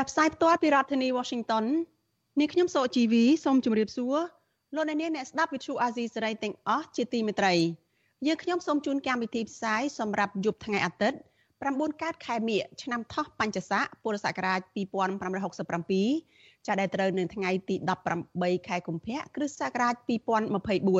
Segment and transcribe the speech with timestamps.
[0.02, 1.64] ាប់ផ្សាយផ្ទាល់ពីរដ្ឋធានី Washington
[2.38, 4.16] នាងខ្ញុំសកជីវីសូមជម្រាបសួរ
[4.74, 7.54] លោកអ្នកនាងអ្នកស្ដាប់ Vuthu Azizi Serai ទាំងអស់ជាទីមេត្រី
[8.26, 11.18] យើងខ្ញុំសូមជូនកម្មវិធីផ្សាយសម្រាប់យប់ថ្ងៃអាទិត្យ
[11.58, 14.60] 9កើតខែមិញឆ្នាំថោះបัญចស័កពុរសករាជ
[15.68, 17.74] 2567ចាប់ដែលត្រូវនៅថ្ងៃទី
[18.20, 19.94] 18ខែកុម្ភៈគ្រិស្តសករាជ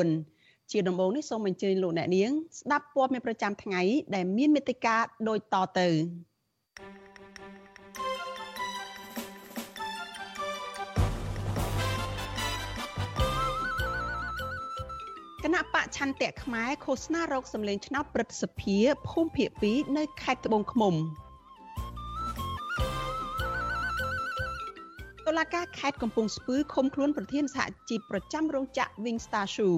[0.03, 3.81] 2024ជាដំបូងនេះសូមអញ្ជើញលោកអ្នកនាងស្ដាប់ព័ត៌មានប្រចាំថ្ងៃ
[4.15, 4.97] ដែលមានមេត្តា
[5.29, 5.89] ដូចតទៅ
[15.53, 18.77] ណៈបកឆន្ទៈខ្មែរឃោសនារោគសម្លេងឆ្នោតព្រឹទ្ធសភា
[19.09, 20.95] ភូមិភាគ2នៅខេត្តត្បូងឃ្មុំ
[25.27, 29.77] តុលាការខេត្តកំពង់ស្ពឺឃុំខ្លួនប្រធានសហជីពប្រចាំរោងចក្រ Wingstar Shoe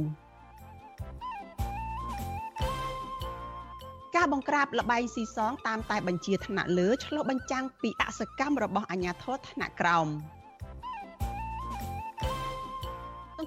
[4.16, 10.10] ការបង្ក្រាបលបែងស៊ីសងតាមតែបញ្ជាថ្នាក់លើឆ្លុះបញ្ចាំងពីអសកម្មរបស់អាជ្ញាធរថ្នាក់ក្រោម។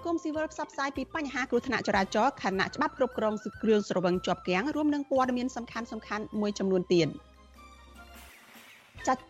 [0.04, 7.08] គមស៊ីវិលផ្សព្វផ្សាយពីបញ្ហាគ្រោះថ្នាក់ចរាចរណ៍ខណៈច្បាប់គ្រប់គ្រងគ្រឿងស្រវឹងជាប់គាំងរួមនឹងព័ត៌មានសំខាន់សំខាន់មួយចំនួនទៀត
[9.06, 9.22] ចាត់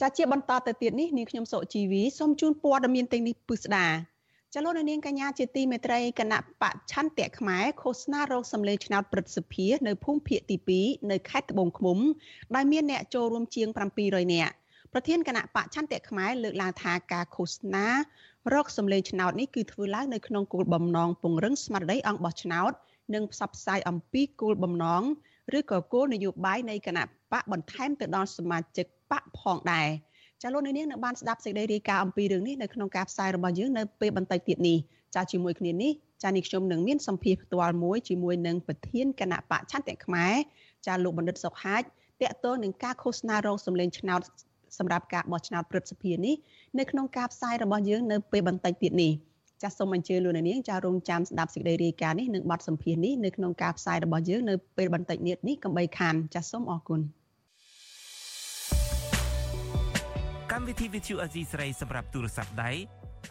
[0.00, 3.86] ចាត់ជាបន្តទៅទៀតនេះនាងខ្ញុំសុជីវីសូមជូនព័ត៌មានទាំងនេះពិស្ដា
[4.54, 11.98] ចលនានាងកញ្ញាជាទីមេត្រីគណៈបច្ឆន្ទៈខ្មែរឃោសនារោគសម្លេងឆ្នោតព្រឹទ្ធសភានៅភូមិភាគទី2នៅខេត្តត្បូងឃ្មុំ
[12.54, 13.68] ដែលមានអ្នកចូលរួមជាង
[14.02, 14.54] 700នាក់
[14.92, 17.86] ប្រធានគណៈបច្ឆន្ទៈខ្មែរលើកឡើងថាការឃោសនា
[18.50, 22.72] រកសម្លេងឆ្នោតនេះគឺធ្វើឡើងនៅក្នុងគោលបំណងពង្រឹងស្មារតីអង្គបោះឆ្នោត
[23.14, 25.02] និងផ្សព្វផ្សាយអំពីគោលបំណង
[25.58, 29.88] ឬក៏គោលនយោបាយនៃគណៈបកបន្ថែមទៅដល់សមាជិកបកផងដែរ
[30.42, 34.78] ចាលោកនាងនៅបានស្ដាប់សេចក្តីរាយការណ៍អំពីរឿងនេះនៅក្នុងការផ្សាយរបស់យើងនៅពេលបន្តិចទៀតនេះ
[35.14, 35.92] ចាជាមួយគ្នានេះ
[36.22, 40.34] ចានេះខ្ញុំនឹងមានសម្ភារផ្ទាល់មួយជាមួយនឹងប្រធានគណៈបកឆន្ទៈខ្មែរ
[40.86, 44.20] ចាលោកបណ្ឌិតសុកហាជតកតងនឹងការឃោសនារោគសម្លេងឆ្នោត
[44.78, 46.34] សម្រាប់ការបោះឆ្នោតព្រឹទ្ធសភានេះ
[46.78, 49.12] នៅក្នុងការផ្សាយរបស់យើងនៅពេលបន្តិចទៀតនេះ
[49.62, 57.00] ចាសសូមអញ្ជើញលោកនាងចារងចាំស្ដាប់សេចក្តីរាយការណ៍នេះនិងបទសម្ភាសន៍នេះនៅក្នុងការផ្សាយរបស់យើងនៅពេលបន្តិចទៀតនេះកំបីខានចាសសូមអរគុណ
[60.52, 62.70] កម្មវិធី Vithu Azizi ស្រីសម្រាប់ទូរស័ព្ទដៃ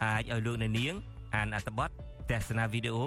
[0.04, 0.94] អាចឲ្យលោកនាង
[1.34, 1.90] អានអត្ថបទ
[2.30, 3.06] ទស្សនាវីដេអូ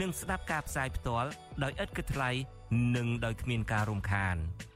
[0.00, 1.28] និងស្ដាប់ការផ្សាយផ្ទាល់
[1.62, 2.30] ដោយឥតគិតថ្លៃ
[2.96, 4.36] និងដោយគ្មានការរំខាន។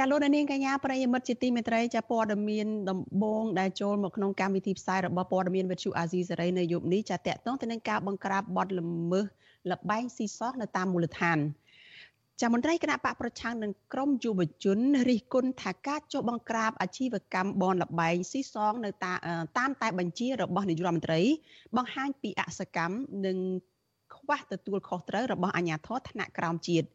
[0.00, 9.24] ចាលោកនាងកញ្ញាប្រិយមិត្តជាទីមេត្រីចាព័ត៌មានដំបងដែលចូលមកក្នុងកម្មវិធីផ្សាយរបស់ព័ត៌មានវិទ្យុអាស៊ីសេរីនៅយប់នេះចាតកតងទៅនឹងការបង្ក្រាបបទល្មើស
[9.70, 11.38] លបែងស៊ីសោះនៅតាមមូលដ្ឋាន
[12.40, 14.78] ចាមន្ត្រីគណៈបកប្រឆាំងនឹងក្រមយុវជន
[15.08, 21.20] រិះគន់ថាការចុះបង្ក្រាបអាជីវកម្មបនលបែងស៊ីសងនៅតាមតែបញ្ជារបស់នាយករដ្ឋមន្ត្រី
[21.76, 22.94] បង្ហាញពីអសកម្ម
[23.26, 23.38] និង
[24.28, 26.86] ខ្វះទទួលខុសត្រូវរបស់អាជ្ញាធរថ្នាក់ក្រោមជាតិ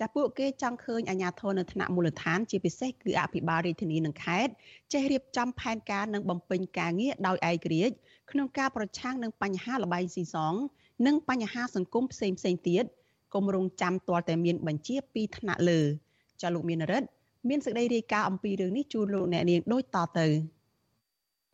[0.00, 4.52] ចាពួកគេចង់ឃើញអាជ្ញាធរនៅថ្នាក់មូលដ្ឋានជាពិសេសគឺអភិបាលរាជធានីនិងខេត្ត
[4.92, 7.94] ចេះរៀបចំផែនការនិងបំពេញការងារដោយឯករាជ្យ
[8.30, 10.54] ក្នុងការប្រឆាំងនឹងបញ្ហាលបែងស៊ីសង
[11.06, 12.84] និងបញ្ហាសង្គមផ្សេងផ្សេងទៀត
[13.34, 15.80] គម្រោងចាំទាល់តែមានបញ្ជាពីថ្នាក់លើ
[16.42, 17.08] ចាលោកមានរិទ្ធ
[17.48, 20.26] មានសេចក្តីរាយការណ៍អំពីរឿងនេះជូនលោកអ្នកនាងដូចតទៅ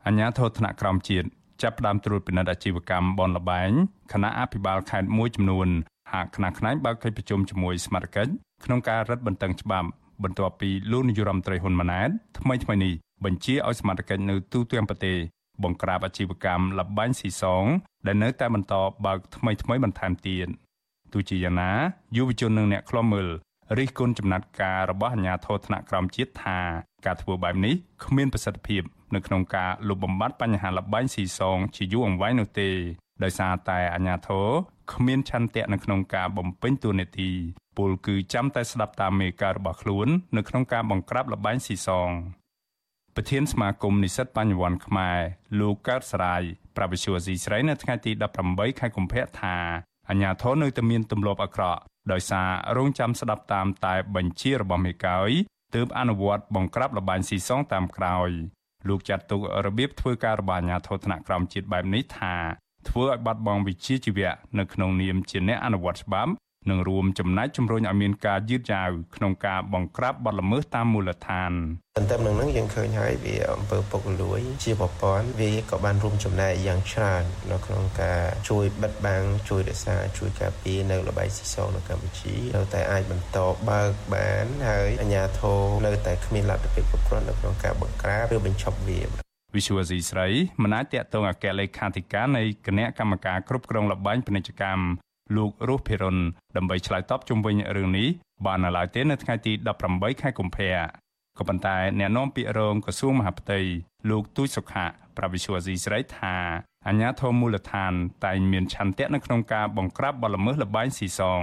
[0.06, 1.28] អញ្ញាធរថ្នាក់ក្រោមជាតិ
[1.62, 3.70] ចាប់ផ្ដើមត្រួតពិនិត្យអាជីវកម្មបនលបែង
[4.12, 5.68] គណៈអភិបាលខេត្តមួយចំនួន
[6.12, 8.16] ហាក់ខ្នះខ្នែងបើកកិច្ចប្រជុំជាមួយសមាជិក
[8.64, 9.88] ក្នុងការរឹតបន្តឹងច្បាប់
[10.22, 12.08] បន្ទាប់ពីលោកនាយរដ្ឋមន្ត្រីហ៊ុនម៉ាណែត
[12.38, 12.94] ថ្មីថ្មីនេះ
[13.24, 15.16] បញ្ជាឲ្យសមាជិកនៅទូទាំងប្រទេស
[15.64, 17.64] បង្ក្រាបអាជីវកម្មលបែងស៊ីសង
[18.06, 18.74] ដែលនៅតែបន្ត
[19.06, 20.48] បើកថ្មីថ្មីបន្ថែមទៀត
[21.12, 21.72] ទោះជាយ៉ាងណា
[22.16, 23.28] យុវជននិងអ្នកខ្លំមើល
[23.78, 26.58] រិះគន់ចំណាត់ការរបស់អាជ្ញាធរថ្នាក់ក្រោមជាតិថា
[27.06, 27.74] ការធ្វើបែបនេះ
[28.04, 28.82] គ្មានប្រសិទ្ធភាព
[29.14, 32.70] នៅក្នុងការលុបបំបាត់បញ្ហាលបែងស៊ីសងជាយូរអង្វែងនោះទេ
[33.22, 34.46] ដោយសារតែអាញាធរ
[34.92, 37.30] គ្មានឆន្ទៈនៅក្នុងការបំពេញតួនាទី
[37.78, 42.10] ពលគឺចាំតែស្ដាប់តាមមេការរបស់ខ្លួន នៅក្នុងការបង្ក្រាបលបែងស៊ីសង
[43.14, 45.18] ប្រធានសមាគមនិស្សិតបញ្ញវន្តខ្មែរ
[45.60, 46.42] លោកកើតសរាយ
[46.76, 48.12] ប្រវិសុវស៊ីស្រីនៅថ្ងៃទី
[48.46, 49.56] 18ខែកុម្ភៈថា
[50.10, 51.80] អាញាធរនៅតែមានទម្លាប់អាក្រក់
[52.12, 55.30] ដោយសាររងចាំស្ដាប់តាមតែបញ្ជារបស់មេកោយ
[55.74, 58.30] ទើបអនុវត្តបង្ក្រាបលបែងស៊ីសងតាមក្រោយ
[58.88, 62.34] លោកចាត់ទុករបៀបធ្វើការរបស់អាញាធរថ្នាក់ក្រោមជាតិបែបនេះថា
[62.88, 66.32] ធ្វើឲ្យបាត់បង់វិជ្ជាជីវៈនៅក្នុងនាមជាអ្នកអនុវត្តច្បាប់
[66.70, 71.52] និងរួមចំណែកជំរុញឲ្យមានការយឺតយ៉ាវក្នុងការបង្ក្រាបបទល្មើសតាមមូលដ្ឋាន
[71.96, 77.22] ទន្ទឹមនឹងនឹងយើងឃើញហើយវាអំពើពុករលួយ ជាប្រព័ន្ធវាក៏បានរួមចំណែកយ៉ាងច្រើន
[77.52, 83.38] នៅក្នុងការជួយបិទបាំងជួយរក្សាជួយការពារនៅលបែងស៊ីសងនៅកម្ពុជានៅតែអាចបន្ត
[83.68, 89.00] បើកបានហើយអាជ្ញាធរនៅតែគ្មានលទ្ធភាពគ្រប់គ្រាន់នៅក្នុងការបង្ក្រាបឬបញ្ឈប់វា
[89.56, 90.28] វិសុវស៊ីស្រី
[90.62, 94.82] មិនអាចតាក់ទងអគ្គលេខាធិការនៃគណៈកម្មការគ្រប់គ្រងលបែងពាណិជ្ជកម្ម
[95.36, 96.18] លោករស់ភិរុន
[96.56, 98.08] ដើម្បីឆ្លើយតបជុំវិញរឿងនេះ
[98.46, 99.52] បាននៅឡើយទេនៅថ្ងៃទី
[99.86, 100.74] 18ខែកុម្ភៈ
[101.38, 103.60] ក៏ប៉ុន្តែអ្នកនាំពាក្យរងក្រសួងមហាផ្ទៃ
[104.10, 104.86] លោកទូចសុខៈ
[105.16, 106.36] ប្រវិសុវស៊ីស្រីថា
[106.86, 107.92] អាញាធមមូលដ្ឋាន
[108.24, 111.42] តែងមានឆន្ទៈនៅក្នុងការបង្ក្រាបបទល្មើសលបែងស៊ីសង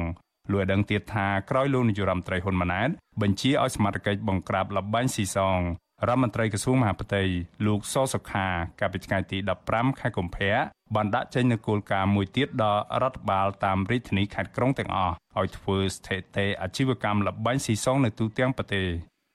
[0.51, 2.89] លោកឲ្យដឹងទៀតថាក្រោយលោកនាយរដ្ឋមន្ត្រីហ៊ុនម៉ាណែត
[3.21, 5.59] បញ្ជាឲ្យសមាជិកបង្ក្រាបលបែងស៊ីសង
[6.07, 7.23] រដ្ឋមន្ត្រីក្រសួងមហាផ្ទៃ
[7.65, 8.47] លោកសសុខា
[8.79, 9.37] កាលពីថ្ងៃទី
[9.67, 10.55] 15ខែកុម្ភៈ
[10.95, 18.87] បានដាក់ចេញនូវគោលការណ៍មួយទៀតដល់រដ្ឋបាលតាមរាជធានីខេត្តក្រុងទាំងអស់ឲ្យធ្វើស្ថិតិអាជីវកម្មលបែងស៊ីសងនៅទូទាំងប្រទេស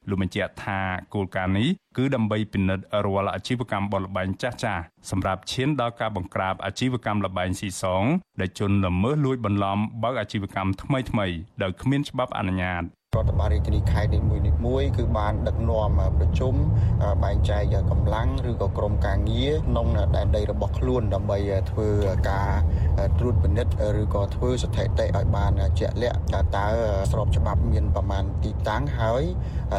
[0.08, 0.80] លោកបញ្ជាក់ថា
[1.14, 8.04] គោលការណ៍នេះគឺដើម្បីពិនិត្យរាល់អាជីវកម្មបលបែងចាស់ចាស់សម្រាប់ឈានដល់ការបង្ក្រាបអាជីវកម្មលបែងស៊ីសង
[8.40, 12.84] ដែលជន់ល្មើសលួចបន្លំបើកអាជីវកម្មថ្មីៗដោយគ្មានច្បាប់អនុញ្ញាត
[13.16, 16.54] រដ្ឋបាលរាជធានីខេត្តនីមួយមួយគឺបានដឹកនាំប្រជុំ
[17.24, 19.86] បែងចែកកម្លាំងឬក៏ក្រុមការងារក្នុង
[20.16, 21.38] ដែនដីរបស់ខ្លួនដើម្បី
[21.70, 21.88] ធ្វើ
[22.30, 22.50] ការ
[23.18, 26.66] ត្រួតពិនិត្យឬក៏ធ្វើស្ថិតិឲ្យបានជាក់លាក់ថាតើ
[27.12, 29.22] ស្របច្បាប់មានប្រមាណទីតាំងហើយ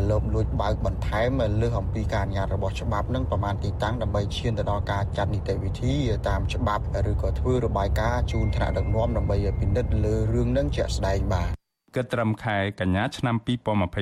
[0.09, 5.93] លោបលួចបើកបន្ថែមលើសអំពីការអនុញ្ញាតរបស់ច្បាប់នឹងប្រមាណទីតាំងដើម្បីឈានទៅដល់ការចាត់នីតិវិធី
[6.27, 11.60] តាមច្បាប់ឬក៏ធ្វើរបាយការណ៍ជូនថ្នាក់ដឹកនាំដើម្បីពិនិត្យលើរឿងនឹងជាក់ស្ដែងបាទ
[11.95, 13.35] គិតត្រឹមខែកញ្ញាឆ្នាំ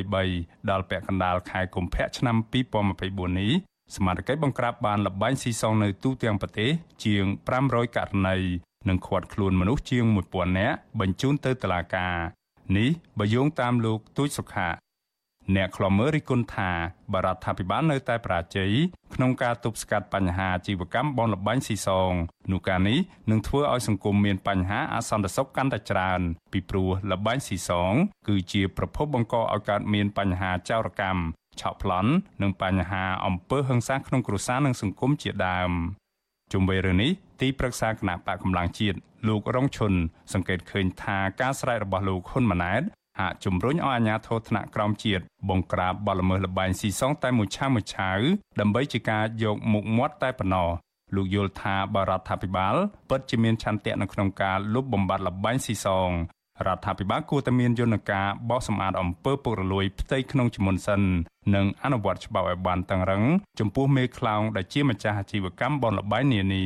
[0.02, 2.36] 2023ដល់ពាក់កណ្ដាលខែកុម្ភៈឆ្នាំ
[2.88, 3.52] 2024នេះ
[3.96, 6.72] សមាជិកបង្ក្រាបបានលបែងស៊ីសងនៅទូទាំងប្រទេស
[7.06, 7.24] ជាង
[7.62, 8.38] 500ករណី
[8.90, 12.16] និងឃាត់ខ្លួនមនុស្សជាង1000នាក់បញ្ជូនទៅតុលាការ
[12.78, 12.90] នេះ
[13.20, 14.68] បើយោងតាមលោកទូចសុខា
[15.56, 16.72] អ្នកខ្លមើរិគុណថា
[17.14, 18.72] បរដ្ឋាភិបាលនៅតែប្រាជ័យ
[19.16, 22.12] ក្នុងការទប់ស្កាត់បញ្ហាជីវកម្មបនលបាញ់ស៊ីសង
[22.52, 23.00] នោះការនេះ
[23.32, 27.94] នឹងធ្វើឲ្យសង្គមមានបញ្ហាអសន្តិសុខកាន់តែច្រើន ពីព្រោះលបាញ់ស៊ីសង
[28.28, 31.22] គឺជាប្រភពបង្កឲ្យកើតមានបញ្ហាចោរកម្ម
[31.62, 32.12] ឆក់ប្លន់
[32.42, 35.72] និងបញ្ហាអំពើហិង្សាក្នុងគ្រួសារនិងសង្គមជាដើម
[36.54, 37.12] ជុំវិញរឿងនេះ
[37.42, 38.98] ទីប្រឹក្សាគណៈបកកម្លាំងជាតិ
[39.28, 39.94] លោករងឈុន
[40.34, 42.84] សង្កេតឃើញថាការស្រែករបស់លោកហ៊ុនម៉ាណែត
[43.20, 48.20] ហាក់ជំរុញឲ្យអាជ្ញាធរថ្នាក់ក្រោមជាតិបង្ក្រាបបទល្មើសល្បែងស៊ីសងតែមួយឆាវមួយឆាវ
[48.60, 50.70] ដើម្បីជាការយកមុខមាត់តែប៉ុណ្ណោះ
[51.16, 52.76] លោកយល់ថាបរដ្ឋាភិបាល
[53.10, 56.10] ពិតជាមានឆន្ទៈនៅក្នុងការលុបបំបាត់ល្បែងស៊ីសង
[56.68, 61.02] រដ្ឋាភិបាលគួរតែមានយន្តការបោះសម្អាតអំពើពុករលួយផ្ទៃក្នុងជំនន់សិន
[61.56, 63.24] និងអនុវត្តច្បាប់ឲ្យបានតឹងរឹង
[63.60, 66.66] ចំពោះមេខ្លោងដែលជាម្ចាស់អាជីវកម្មបនលបែងនានា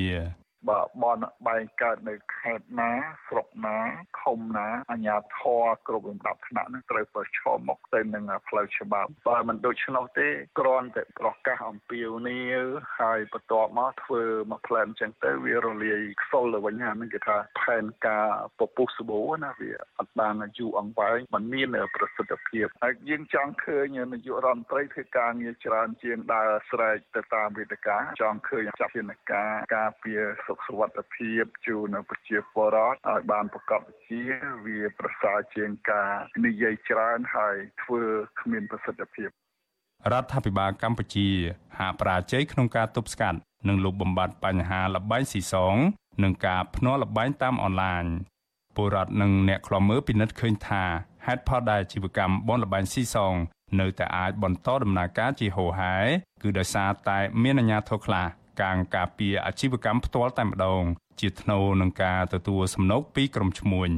[0.70, 1.17] បើបន
[1.48, 2.91] បែងកើតនៅខេត្តណា
[3.27, 3.77] ស្រុកណា
[4.22, 10.29] ឃុំណាអាជ្ញាធរគ្រប់លំដាប់ថ្នាក់នឹងត្រូវប្រឈមមុខទៅនឹងផ្លូវច្បាប់បើមិនដូច្នោះទេ
[10.60, 12.63] គ្រាន់តែប្រកាសអំពាវនាវ
[13.00, 18.27] ហើយបន្ទាប់មកធ្វើមកផ្លែនចឹងទៅវារលាយខ្សលទៅវិញហ្នឹងគេថាផែនការ
[18.60, 34.22] ពពុះសបោណាវាអត់បានយូរអង្វែងมันមានប្រសិទ្ធភាពហើយយើងចង់ឃើញនាយករដ្ឋមន្ត្រីធ្វើការងារច្រើនជាងដើរស្រែកទៅតាមវេទិកាចង់ឃើញចាត់វិធានការការពារសុខសុវត្ថិភាពជូនប្រជាពលរដ្ឋឲ្យបានប្រកបជា
[34.66, 36.12] វាប្រសើរជាងការ
[36.46, 38.04] និយាយច្រើនហើយធ្វើ
[38.40, 39.30] គ្មានប្រសិទ្ធភាព
[40.12, 41.30] រដ្ឋាភិបាលកម្ពុជា
[41.80, 45.76] ហាក់ប្រាជ័យក្នុងការទប់ស្កាត់និងលុបបំបាត់បញ្ហាលបែងស៊ីសង
[46.24, 48.04] និងការភ្នាល់លបែងតាមអនឡាញ
[48.76, 50.84] ពលរដ្ឋនិងអ្នកខ្លាំមើលពិនិត្យឃើញថា
[51.26, 53.36] ហេតុផលដែលជីវកម្មបនលបែងស៊ីសង
[53.80, 55.96] នៅតែអាចបន្តដំណើរការជាហូរហែ
[56.44, 58.28] គឺដោយសារតែមានអាជ្ញាធរខ្លះ
[58.62, 60.84] កាងការពារអាជីវកម្មផ្ទាល់តែម្ដង
[61.20, 63.92] ជាថ្នូរនឹងការទទួលសំណូកពីក្រុមឈ្មួញ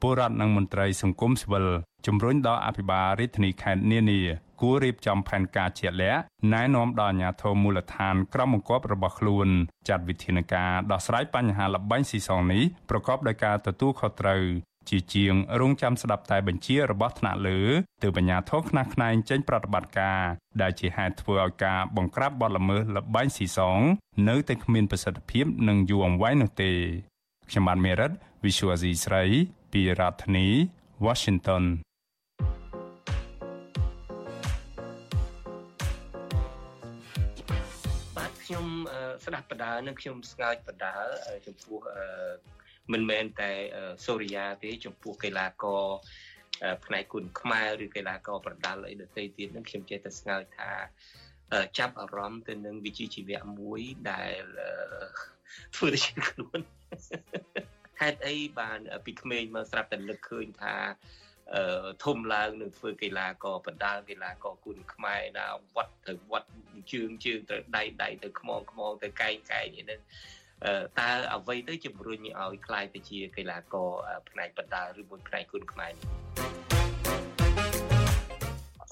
[0.00, 1.66] ពលរដ្ឋនិងមន្ត្រីសង្គមស៊ីវិល
[2.06, 4.20] ជំរុញដល់អភិបាលរាជធានីខេត្តនានា
[4.60, 6.20] គួររៀបចំផែនការជាក់លាក់
[6.52, 9.48] ណែនាំដល់អាជ្ញាធរមូលដ្ឋានក្រមបង្គាប់របស់ខ្លួន
[9.88, 14.42] ចាត់វិធានការដោះស្រាយបញ្ហាលបែងស៊ីសងនេះប្រកបដោយការទទួលខុសត្រូវ
[14.88, 17.60] ជាជាងរងចាំស្ដាប់តែបញ្ជារបស់ថ្នាក់លើ
[18.02, 20.20] ទើបអាជ្ញាធរខ្នះខ្នែងចេញប្រតិបត្តិការ
[20.62, 23.80] ដែលជាហេតុធ្វើឲ្យការបង្ក្រាបបទល្មើសលបែងស៊ីសង
[24.28, 26.72] នៅតែគ្មានប្រសិទ្ធភាពនិងយូរអង្វែងនោះទេ
[27.50, 28.10] ខ្ញុំបានមេរិត
[28.44, 29.24] Visual Asia ស្រី
[29.72, 30.48] ពីរដ្ឋធានី
[31.06, 31.64] Washington
[38.16, 38.66] បាទខ្ញុំ
[39.24, 40.94] ស្ដាប់បដានិងខ្ញុំស្ងើចបដា
[41.46, 41.78] ចំពោះ
[42.92, 43.52] មិនមែនតែ
[44.06, 45.84] សូរិយាទេចំពោះកីឡាករ
[46.84, 50.70] ផ្នែកគុណខ្មែរឬកីឡាករប្រដាល់អីដទៃទៀតនឹងខ្ញុំចេះតែស្ងើចថា
[51.78, 53.80] ចាប់អារម្មណ៍ទៅនឹងវិជ្ជាជីវៈមួយ
[54.10, 54.42] ដែល
[55.76, 56.60] ធ្វើទៅជាខ្លួន
[58.00, 60.76] ហេតុអីបានពីក្មេងមកស្រាប់តែនឹកឃើញថា
[61.54, 66.50] អឺធំឡើងនឹងធ្វើកីឡាករបដាល់កីឡាករគុណខ្មែរណាវត្តទៅវត្ត
[66.92, 70.00] ជើងជើងទៅដៃដៃទៅខ្មងខ្មងទៅកែងកែងនេះ
[70.98, 73.90] តើអ្វីទៅជំរុញឲ្យខ្លាយទៅជាកីឡាករ
[74.30, 75.92] ផ្នែកបដាឬមួយផ្នែកគុណខ្មែរ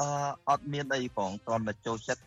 [0.00, 0.10] អឺ
[0.48, 2.22] អត់មានអីផងគ្រាន់តែចូលចិត្ត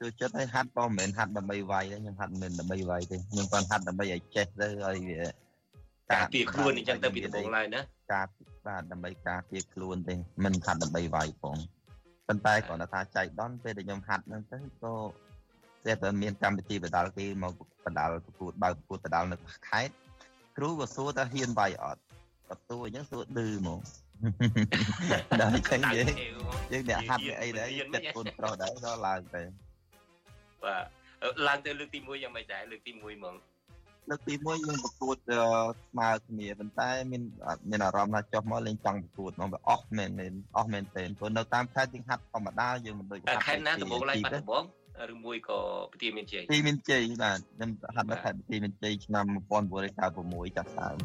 [0.00, 5.20] ចូលចិត្តឲ្យហាត់ក៏មិនមែនហាត់ដើម្បីវាយទេខ្ញុំហាត់មិនដើម្បីវាយទេខ្ញុំគាត់ហាត់ដើម្បីឲ្យចេះទៅឲ្យវា
[6.12, 7.80] ការពារខ្លួនអញ្ចឹងទៅពីដំបូងឡើយណា
[8.12, 8.26] ការ
[8.66, 11.56] បាទដើម្បីការពារខ្លួនទេមិនហាត់ដើម្បីវាយផង
[12.28, 14.94] ប៉ុន្តែគ្រាន់តែថាចៃដន្យពេលដែលខ្ញុំហាត់ហ្នឹងទៅក៏
[15.86, 19.36] តែតែមានកម្មវិធីបដាល់គេមកប ដាល់ប្រកួតបើកប្រកួតបដាល់នៅ
[19.68, 19.94] ខេត្ត
[20.56, 22.02] គ្រូក៏សួរថាហ៊ានវាយអត់
[22.48, 23.80] បន្ទូអញ្ចឹងសួរឌឺមក
[25.40, 26.06] ដល់ចឹងយើង
[26.72, 29.42] យើងអ្នកហាត់អីដែរចិត្តគុណប្រុសដែរក៏ឡើងទៅ
[30.64, 30.84] បាទ
[31.46, 33.36] ឡើងទៅលើកទី1យ៉ាងម៉េចដែរលើកទី1ហ្មង
[34.10, 35.16] លើកទី1យើងប្រកួត
[35.86, 37.22] ស្មើគ្នាប៉ុន្តែមាន
[37.70, 44.64] មានអារម្មណ៍ថាចុះមកលេងចង់ប្រកួតមកវាអស់មែនមែនអស់មែនទេព្រោះនៅតាមខេត្តយើងហាត់ធម្មតាយើងមិនដូចខេត្តណាដំបងឡើងបាត់ដំបង
[45.12, 45.60] ឬមួយក៏
[45.92, 49.24] ពទាមានជ័យទីមានជ័យបាទខ្ញុំហាត់នៅខេត្តទីមានជ័យឆ្នាំ
[49.90, 50.96] 1996ចាប់ដើម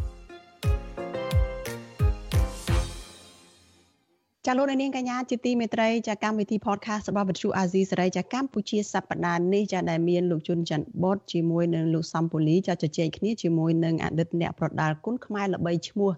[4.48, 16.12] ចាលោកនាងកញ្ញាជាទីមេត្រីចាកម្មវិធី podcast របស់វិទ្យុអាស៊ីសេរីចាកម្ពុជាសប្តាហ៍នេះចាដែលមានលោកជុនច័ន្ទបតជាមួយនឹងលោកសំពូលីចាជជែកគ្នាជាមួយនឹងអតីតអ្នកប្រដាល់គុណខ្មែរល្បីឈ្មោះ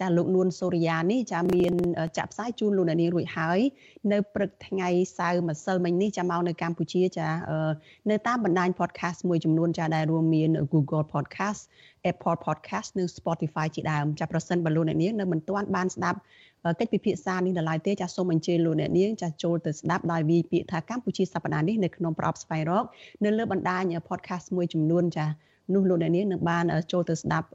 [0.00, 1.72] ចាលោកនួនសូរិយានេះចាមាន
[2.18, 3.60] ចាក់ផ្សាយជូនលោកនាងរួចហើយ
[4.12, 4.88] នៅព្រឹកថ្ងៃ
[5.18, 7.28] សៅរ៍ម្សិលមិញនេះចាមកនៅកម្ពុជាចា
[8.10, 11.60] នៅតាមបណ្ដាញ podcast មួយចំនួនចាដែលរួមមាន Google Podcast
[12.10, 16.20] Apple Podcast និង Spotify ជាដើមចាប្រសិនបើលោកអ្នកនាងនៅមិនទាន់បានស្ដាប់
[16.78, 22.84] កិច្ចពិភាក្សានេះដល់ឡើយទេចាសូមអញ្ជើញលោកអ្នកនាងចាចូលទៅស្ដាប់ដោយវាយពាក្យថាកម្ពុជាសប្តាហ៍នេះនៅក្នុងប្រអប់ស្វែងរក
[23.24, 25.26] នៅលើបណ្ដាញ podcast មួយចំនួនចា
[25.72, 27.48] នោះលោកអ្នកនាងនឹងបានចូលទៅស្ដាប់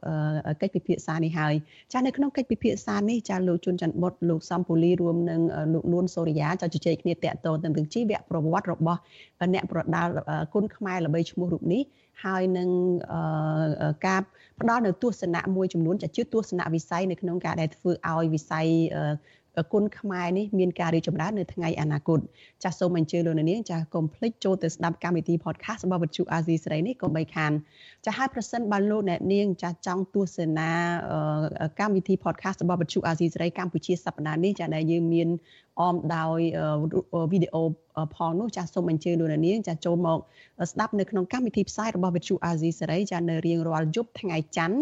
[0.61, 1.53] កិច្ចពិភាក្សានេះហើយ
[1.93, 5.41] ចានៅក្នុងកិច្ចពិភាក្សានេះចាលោកជុនច័ន្ទបុតលោកសំពូលីរួមនឹង
[5.73, 8.99] លោកនួនសូរិយាចាជជែកគ្នាតាក់ទងទៅនឹងជីវប្រវត្តិរបស់
[9.53, 10.11] អ្នកប្រដាល់
[10.53, 11.83] គុណខ្មែរល្បីឈ្មោះរូបនេះ
[12.25, 12.69] ហើយនឹង
[14.07, 14.21] ការ
[14.61, 18.67] ផ្ដល់នៅទស្សនៈមួយចំនួនជាទស្សនៈវិស័យនៅក្នុងការដែលធ្វើឲ្យវិស័យ
[19.71, 22.19] គុណខ្មែរនេះមានការរីកចម្រើននៅថ្ងៃអនាគត
[22.63, 27.51] ចាសសូមអញ្ជើញលោកនាងចាសកុំភ្លេចចូលទៅស្ដាប់កម្មវិធី podcast របស់វិទ្យុអាស៊ីសេរីនេះកុំបីខាន
[28.05, 30.71] ចាសហើយប្រសិនបើលោកអ្នកនាងចាសចង់ទស្សនា
[31.79, 35.29] កម្មវិធី podcast របស់វិទ្យុអាស៊ីសេរីកម្ពុជាសប្តាហ៍នេះចាសដែលយើងមាន
[35.79, 36.39] អមដោយ
[37.31, 37.63] វីដេអូ
[38.15, 40.19] ផងនោះចាសសូមអញ្ជើញលោកនាងចាសចូលមក
[40.71, 44.79] ស្ដាប់នៅក្នុងកម្មវិធីផ្សាយរបស់វិទ្យុអាស៊ីសេរីចាសនៅរៀងរាល់យប់ថ្ងៃច័ន្ទ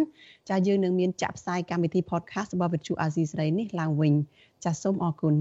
[0.50, 4.14] ចាសយើងនឹងមានចាក់ផ្សាយកម្មវិធី podcast របស់វិទ្យុអាស៊ីសេរីនេះឡើងវិញ
[4.64, 5.36] ចាសសូមអរគុណ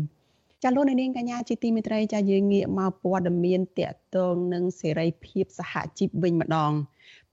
[0.63, 6.73] ចាលោកនាងកញ្ញាជាទីមេត្រីចាយើងងាកមកព័ត៌មានតកតងនឹងសេរីភាពសហជីពវិញម្ដង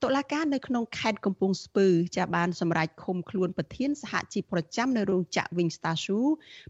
[0.04, 6.28] តុលាការនៅក្នុងខេត្តកំពង់ស្ពឺចាបានសម្រេចឃុំខ្លួនប្រធានសហជីពប្រចាំនៅរោងចក្រ Wingstar Shoe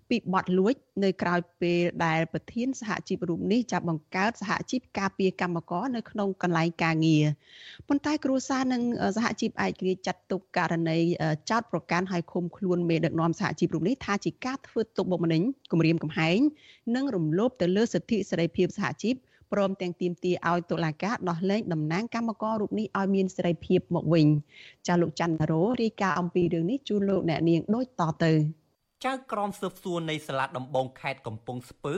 [0.08, 0.74] ពីបទលួច
[1.04, 7.24] នៅក្រៅពេលដែលប្រធានសហជីពរូបនេះចាប់បង្កើតសហជីពការពារកម្មករនៅក្នុងកន្លែងការងារ
[7.88, 8.82] ប៉ុន្តែគ្រួសារនិង
[9.16, 10.98] សហជីពឯករាជ្យចាត់ទុកករណី
[11.50, 16.38] ចោតប្រកាន់ឲ្យឃុំខ្លួនមេដឹកនាំសហជីពរូបនេះថាជាការធ្វើទុកបុកម្នេញគំរាមកំហែង
[16.96, 19.16] និងរំលោភទៅលើសិទ្ធិសេរីភាពសហជីព
[19.52, 24.26] ព្រមទាំងទាមទារឲ្យតុលាការដោះលែងតំណាងកម្មកររូបនេះឲ្យមានសេរីភាពមកវិញ
[24.86, 28.32] ចាលោកច័ន្ទរោរាយការណ៍អំពីរឿងនេះជូនលោកអ្នកនាងដូចតទៅ
[29.04, 31.94] ចៅក្រមស៊ើបសួរនៃសាលាដំបងខេត្តកំពង់ស្ពឺ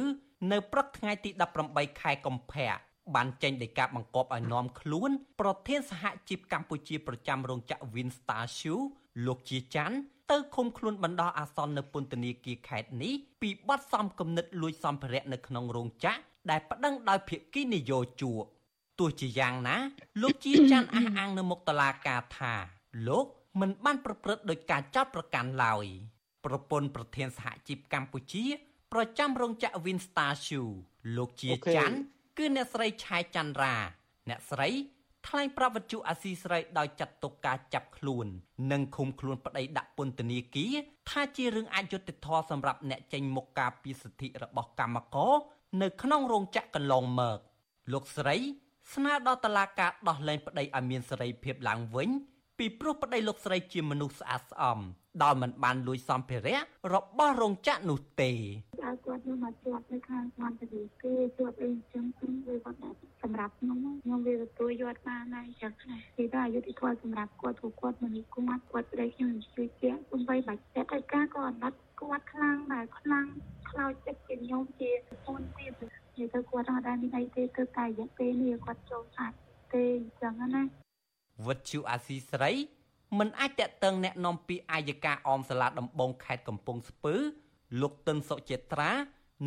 [0.52, 1.30] នៅព្រឹកថ្ងៃទី
[1.66, 2.70] 18ខែកុម្ភៈ
[3.14, 5.10] បានចេញដីកាបង្គាប់ឲ្យនាំខ្លួន
[5.40, 8.82] ប្រធានសហជីពកម្ពុជាប្រចាំរោងចក្រ Winstar Shoe
[9.26, 9.96] លោកជាច័ន្ទ
[10.30, 18.44] ទៅឃុំខ្លួនបណ្ដោះអាសន្ននៅពន្ធនាគារខេត្តនេះពីបទសំគំនិតលួចសម្ភារៈនៅក្នុងរោងចក្រ ដែលប្តឹងដោយភាគីនយោជក
[18.98, 19.76] ទោះជាយ៉ាងណា
[20.22, 22.54] លោកជាចាន់អះអាងនៅមុខតឡាការថា
[23.08, 23.26] លោក
[23.60, 25.86] មិនបានប្រព្រឹត្តដោយការចោទប្រកាន់ឡើយ
[26.44, 28.44] ប្រពន្ធប្រធានសហជីពកម្ពុជា
[28.92, 30.72] ប្រចាំរោងចក្រ Winstar Shoe
[31.16, 31.96] លោកជាចាន់
[32.38, 33.76] គឺអ្នកស្រីឆាយច័ន្ទរា
[34.28, 34.68] អ្នកស្រី
[35.26, 38.26] ថ្លែងប្រាប់វិទ្យុអាស៊ីសេរីដោយចាត់ទុកការចាប់ខ្លួន
[38.72, 40.74] និងឃុំខ្លួនប្តីដាក់ពន្ធនាគារ
[41.10, 45.32] ថាជារឿងអយុត្តិធម៌សម្រាប់អ្នកចេញមុខការពីសិទ្ធិរបស់កម្មករ
[45.82, 47.38] នៅក្នុងរោងចក្រកន្លងមក
[47.92, 48.36] លោកស្រី
[48.94, 52.08] ស្នើដល់តុលាការដោះលែងប្តីឲ្យមានសេរីភាពឡើងវិញ
[52.58, 54.78] ពីព្រោះប្តីលោកស្រីជាមនុស្សស្អាតស្អំ
[55.22, 56.58] ដោយមិនបានលួចសម្ភារៈ
[56.94, 73.26] របស់រោងចក្រនោះទេឲ្យគាត់នោះមកជាប់នៅខាងមន្តវិគេជាប់អីចឹងគឺវាគាត់ដែរសម្រាប់ខ្ញុំខ្ញុំវាទទួលយកបានហើយចឹងណាគេថាអយុធធម៌សម្រាប់គាត់ព្រោះគាត់មិនគាត់គាត់ប្តីខ្ញុំជួយជាទំបីបាច់តែតែការក៏អត់គាត់ខ្លាំងដែរខ្លាំង
[73.75, 74.91] ខ្លោចចិត្តជាខ្ញុំជា
[75.25, 79.33] ពូនទៀតនិយាយទៅគាត់អត់ដែរមានអីទេគឺតែរយៈពេលនេះគាត់ចូលអាច
[79.73, 79.85] ទេ
[80.21, 80.63] ចឹងណា
[81.45, 82.51] វត្តជូអាស៊ីស្រី
[83.19, 87.15] មិនអាចតេតឹងแนะនាំពីអាយកាអមសាលាដំបងខេត្តកំពង់ស្ពឺ
[87.81, 88.91] លោកតិនសុចេត្រា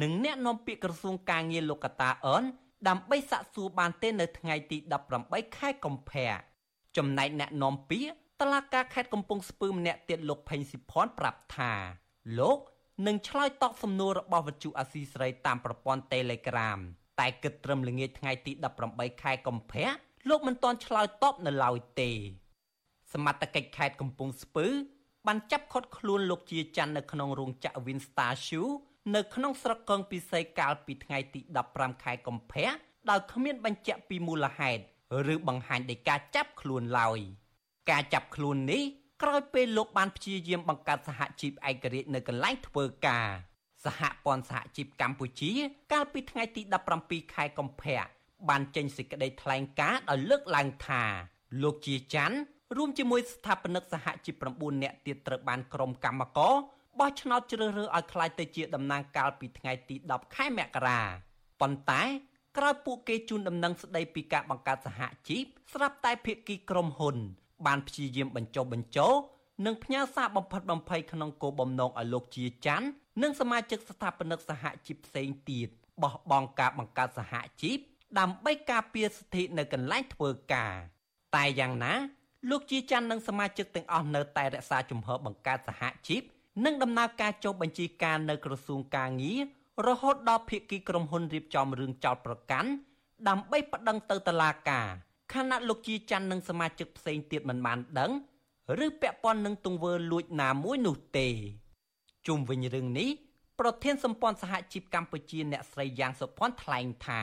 [0.02, 2.42] និងអ្នកនាំពាក្យក្រសួងការងារលោកកតាអន
[2.88, 4.78] ដើម្បីសាកសួរបានទេនៅថ្ងៃទី
[5.16, 6.30] 18ខែកុម្ភៈ
[6.96, 8.08] ចំណែកអ្នកនាំពាក្យ
[8.40, 11.73] តឡាការខេត្តកំពង់ស្ពឺម្នាក់ទៀតលោកផេងស៊ីផនប្រាប់ថា
[12.38, 12.58] លោក
[13.08, 16.79] នឹងឆ្លើយតបសំណួររបស់វិទ្យុអាស៊ីសេរីតាមប្រព័ន្ធ Telegram
[17.20, 18.51] តែគិតត្រឹមល្ងាចថ្ងៃទី
[18.88, 19.89] 18ខែកុម្ភៈ
[20.29, 22.12] លោកមិនទាន់ឆ្លើយតបនៅឡើយទេ
[23.13, 24.68] សមត្ថកិច្ចខេត្តកំពង់ស្ពឺ
[25.27, 28.72] បានចាប់ឃាត់ខ្លួនលោកជាច័ន្ទនៅក្នុងរោងចក្រ Winstar Shoe
[29.15, 31.39] នៅក្នុងស្រុកកងពិសីកាលពីថ្ងៃទី
[31.74, 32.70] 15ខែកុម្ភៈ
[33.10, 34.82] ដោយគ្មានបញ្ជាក់ពីមូលហេតុ
[35.34, 37.20] ឬបង្ហាញដោយការចាប់ខ្លួនឡើយ
[37.91, 38.84] ការចាប់ខ្លួននេះ
[39.23, 43.27] ក្រោយពេលលោកបានព្យាយាមបង្កើតសហជីពឯករាជ្យនៅកន្លែងធ្វើការ
[43.85, 45.51] សហព័ន្ធសហជីពកម្ពុជា
[45.91, 46.61] កាលពីថ្ងៃទី
[46.97, 48.01] 17ខែកុម្ភៈ
[48.49, 51.03] បានចេញសេចក្តីថ្លែងការណ៍ដោយលើកឡើងថា
[51.63, 52.38] លោកជាច័ន្ទ
[52.77, 56.55] រួមជាមួយស្ថាបនិកសហជីព9នាក់ទៀតត្រូវបានក្រុមកម្មការ
[56.99, 61.01] បោះឆ្នោតជ្រើសរើសឲ្យក្លាយទៅជាតំណាងកាលពីថ្ងៃទី10ខែមករា
[61.61, 62.01] ប៉ុន្តែ
[62.57, 67.17] ក្រោយពួកគេជូនដំណឹងស្ដីពីការបង្កើតសហជីពស្រាប់តែភាគីក្រុមហ៊ុន
[67.67, 69.07] បានព្យាយាមបញ្ចុះបញ្ចោ
[69.65, 72.87] និងផ្ញើសារបំផិតបំភ័យក្នុងគោលបំណងឲ្យលោកជាច័ន្ទ
[73.21, 75.67] និងសមាជិកស្ថាបនិកសហជីពផ្សេងទៀត
[76.03, 77.77] បោះបង់ការបង្កើតសហជីព
[78.19, 80.73] ដើម្បីការពារសិទ្ធិនៅកន្លែងធ្វើការ
[81.35, 81.93] តែយ៉ាងណា
[82.49, 86.22] លោកជាច័ន្ទនិងសមាជិកទាំងអស់នៅតែរក្សាជំហរបង្កើតសហជីព
[86.65, 89.41] និងដំណើរការចុះបញ្ជីការនៅក្រសួងការងារ
[89.87, 92.69] រហូតដល់ភាគីក្រុមហ៊ុនរៀបចំរឿងចោតប្រកាន់
[93.27, 94.87] ដើម្បីប្តឹងទៅតុលាការ
[95.33, 98.11] ខណៈលោកជាច័ន្ទនិងសមាជិកផ្សេងទៀតមិនបានដឹង
[98.85, 101.27] ឬពាក់ព័ន្ធនឹងទង្វើលួចណាមួយនោះទេ
[102.27, 103.09] ជុំវិញរឿងនេះ
[103.59, 107.22] ប្រធានសម្ព័ន្ធសហជីពកម្ពុជាអ្នកស្រីយ៉ាងសុភ័ណ្ឌថ្លែងថា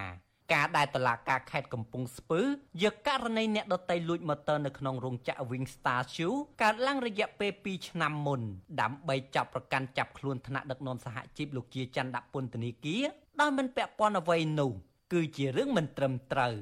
[0.53, 2.41] ការដែលតឡាការខេត្តកំពង់ស្ពឺ
[2.83, 8.41] យកករណីអ្នកដតីលួចម៉ូទ័រនៅក្នុងរោងចក្រ Wingstar Shoe កើតឡើងរយៈពេល2ឆ្នាំមុន
[8.81, 13.05] ដើម្បីចាប់ប្រកាន់ចាប់ខ្លួនថ្នាក់ដឹកនាំសហជីពលោកជាច័ន្ទដាក់ពន្ធនាគារ
[13.41, 14.73] ដោយមិនពាក់ព័ន្ធអ្វីនោះ
[15.13, 16.55] គឺជារឿងមិនត្រឹមត្រូវ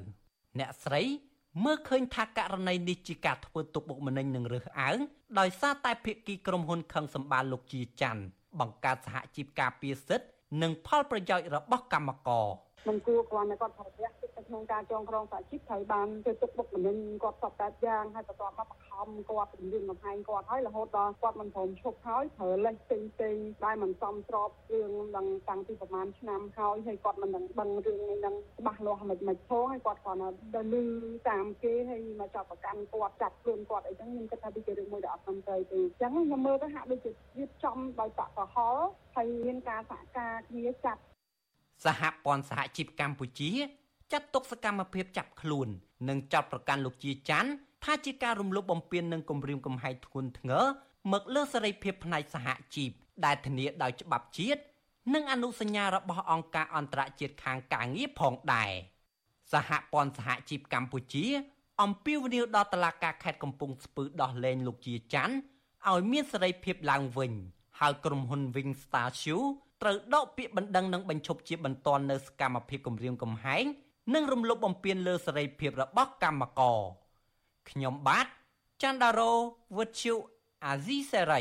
[0.59, 1.02] អ្នកស្រី
[1.62, 4.98] មើលឃើញថាករណីនេះជាការធ្វើទុកបុកម្នេញនឹងរើសអើង
[5.38, 8.22] ដោយសារតែភាគីក្រុមហ៊ុនខឹងសម្បាលលោកជាច័ន្ទ
[8.60, 10.26] បង្កើតសហជីពការពារសិទ្ធិ
[10.62, 12.46] និងផលប្រយោជន៍របស់កម្មករ
[12.88, 30.83] មិនគួរគ្រាន់តែគាត់ប្រយ័ត្នទៅក្នុងការចងក្រងសហជីពត្រូវបានធ្វើទុកបុកម្នេញគាត់សពតែយ៉ាងហើយបន្ទាប់មកបង្ខំគាត់ពង្រៀនកំហែងគាត់ហើយរហូតដល់គាត់មិនព្រមឈប់ហើយប្រើលេសផ្សេងផ្សេងដែលមិនសមស្របរឿងដល់តាំងពីប្រហែលឆ្នាំហើយហើយគាត់មិនដឹងដឹងរឿងនេះនឹងច្បាស់លាស់មិនមិនផងហើយគាត់គាត់ដល់លឺ
[31.29, 38.85] តាមគេហើយមកចាប់ប្រកាន់គាត់ចាប់ខ្លួនគាត់អីចឹងខ្ញុំគិតថាវាជារឿងមួយដែលអត់សមត្រូវទេអញ្ចឹងខ្ញុំមើលទៅហាក់ដូចជារៀបចំដោយបកកហល់
[39.16, 41.01] ហើយមានការសហការគ្នាចាត់
[41.85, 43.51] សហព័ន្ធសហជីពកម្ពុជា
[44.12, 45.68] ចាត់ទុកសកម្មភាពចាប់ខ្លួន
[46.09, 47.51] និងចាត់ប្រកាន់លោកជាច័ន្ទ
[47.85, 50.64] ថាជាការរំលោភបំពាននិងគំរាមកំហែងធ្ងន់ធ្ងរ
[51.12, 52.90] មកលើសេរីភាពផ្នែកសហជីព
[53.25, 54.61] ដែលធានាដោយច្បាប់ជាតិ
[55.14, 58.70] និងអនុសញ្ញារបស់អង្គការអន្តរជាតិខាងការងារផងដែរ
[59.53, 61.25] សហព័ន្ធសហជីពកម្ពុជា
[61.83, 65.37] អំពាវនាវដល់តុលាការខេត្តកំពង់ស្ពឺដោះលែងលោកជាច័ន្ទ
[65.90, 67.33] ឲ្យមានសេរីភាពឡើងវិញ
[67.81, 69.47] ហើយក្រុមហ៊ុន Wing Star Shoe
[69.85, 73.64] ត្រូវដកពាក្យបណ្ដឹងនិងបញ្ឈប់ជាបន្ទាន់នៅសកម្មភាពគម្រាមកំហែង
[74.14, 76.81] និងរំលោភបំពានលើសេរីភាពរបស់កម្មករ
[77.70, 78.27] ខ្ញុំបាទ
[78.83, 79.33] ច័ន្ទដារោ
[79.77, 80.14] វុទ្ធុ
[80.66, 81.40] អាស៊ីសេរី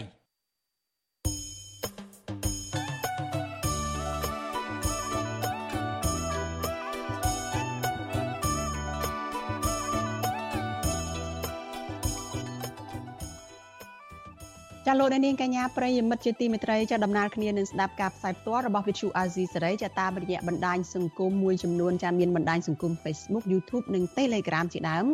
[14.93, 25.05] ចាលោកនាងកញ្ញាប្រិយមិត្តជាទីមេត្រីចាដំណើរគ្នានឹងស្ដាប់ការផ្សាយផ្ទាល់របស់ Vithu Azizi សេរីចាតាមរយៈបណ្ដាញសង្គមមួយចំនួនចាមានបណ្ដាញសង្គម Facebook YouTube និង Telegram ជាដើម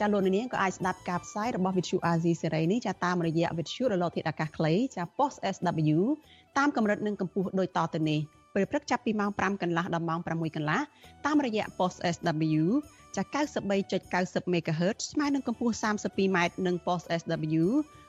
[0.00, 5.98] ចាលោកនាងក៏អាចស្ដាប់ការផ្សាយរបស់ Vithu Azizi សេរីនេះចាតាមរយៈ Vithu រលកធាតុអាកាសខ្លីចា Post SW
[6.58, 8.20] តាមកម្រិតនិងកម្ពស់ដូចតទៅនេះ
[8.54, 10.80] ពេលព្រឹកចាប់ពីម៉ោង5កន្លះដល់ម៉ោង6កន្លះ
[11.26, 12.62] តាមរយៈ Post SW
[13.16, 13.22] ចា
[13.84, 17.64] 93.90 MHz ស្មើនឹងកម្ពស់ 32m និង post SW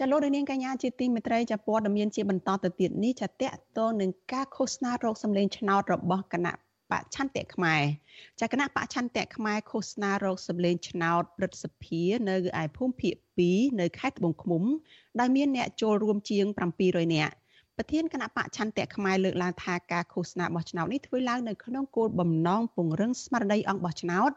[0.00, 6.54] ចាលោកនាងកញ្ញាជាទីមេត្រីចាព័ត៌មានជាបន្តទៅទៀតនេះចាតកតងនឹងការឃោសនារោគសម្លេងឆ្នោតរបស់គណៈ
[6.90, 7.82] បច្ឆន្ទៈខ្មែរ
[8.40, 13.14] ចាគណៈបច្ឆន្ទៈខ្មែរឃោសនារោគសម្លេងឆ្នោតព្រឹទ្ធសភានៅឯភូមិភាគ
[13.46, 14.64] 2នៅខេត្តត្បូងឃ្មុំ
[15.18, 16.46] ដែលមានអ្នកចូលរួមជាង
[16.80, 17.34] 700នាក់
[17.80, 24.30] ប្រធានគណៈបច្ឆន្ទៈខ្មែរលើកឡើងថាការឃោសនាបោះឆ្នោតនេះធ្វើឡើងនៅក្នុងគោលបំណងពង្រឹងស្មារតីអង្គបោះឆ្នោត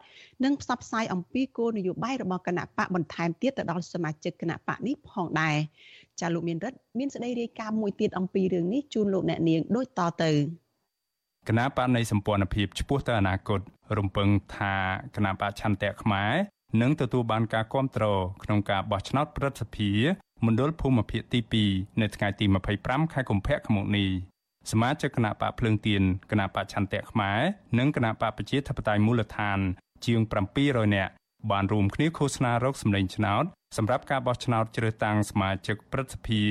[0.44, 5.56] និងផ្សព្វផ្សាយអំពីគោលនយោបាយរបស់គណៈបកបន្ថែមទៀតទៅដល់សមាជិកគណៈបកនេះផងដែរ
[6.20, 10.30] ចាលោកមានរិទ្ធមានសេចក្តីរាយការណ៍មួយទៀតអំពីរឿងនេះជូនលោកអ្នកនាងដូចតទៅ
[11.48, 13.60] គណៈបកនៃសម្ព័ន្ធភាពឆ្ពោះទៅអនាគត
[13.98, 14.74] រំពឹងថា
[15.16, 16.32] គណៈបកឆន្ទៈខ្មែរ
[16.80, 20.12] នឹងទទួលបានការគ្រប់គ្រងក្នុងការបោះឆ្នោតប្រសិទ្ធភាព
[20.46, 22.46] មណ្ឌលភូមិភាគទី2នៅថ្ងៃទី
[22.78, 24.08] 25ខែកុម្ភៈឆ្នាំនេះ
[24.70, 27.40] សមាជិកគណៈបកភ្លើងទៀនគណៈបកឆន្ទៈខ្មែរ
[27.78, 29.58] និងគណៈបកប្រជាធិបតេយ្យមូលដ្ឋាន
[30.06, 30.20] ជាង
[30.58, 31.12] 700នាក់
[31.50, 33.44] បានរួមគ្នាឃោសនារោគសម្លេងឆ្នោត
[33.76, 36.42] សម្រាប់ការបោះឆ្នោតជ្រើសតាំងសមាជិកព្រឹទ្ធសភា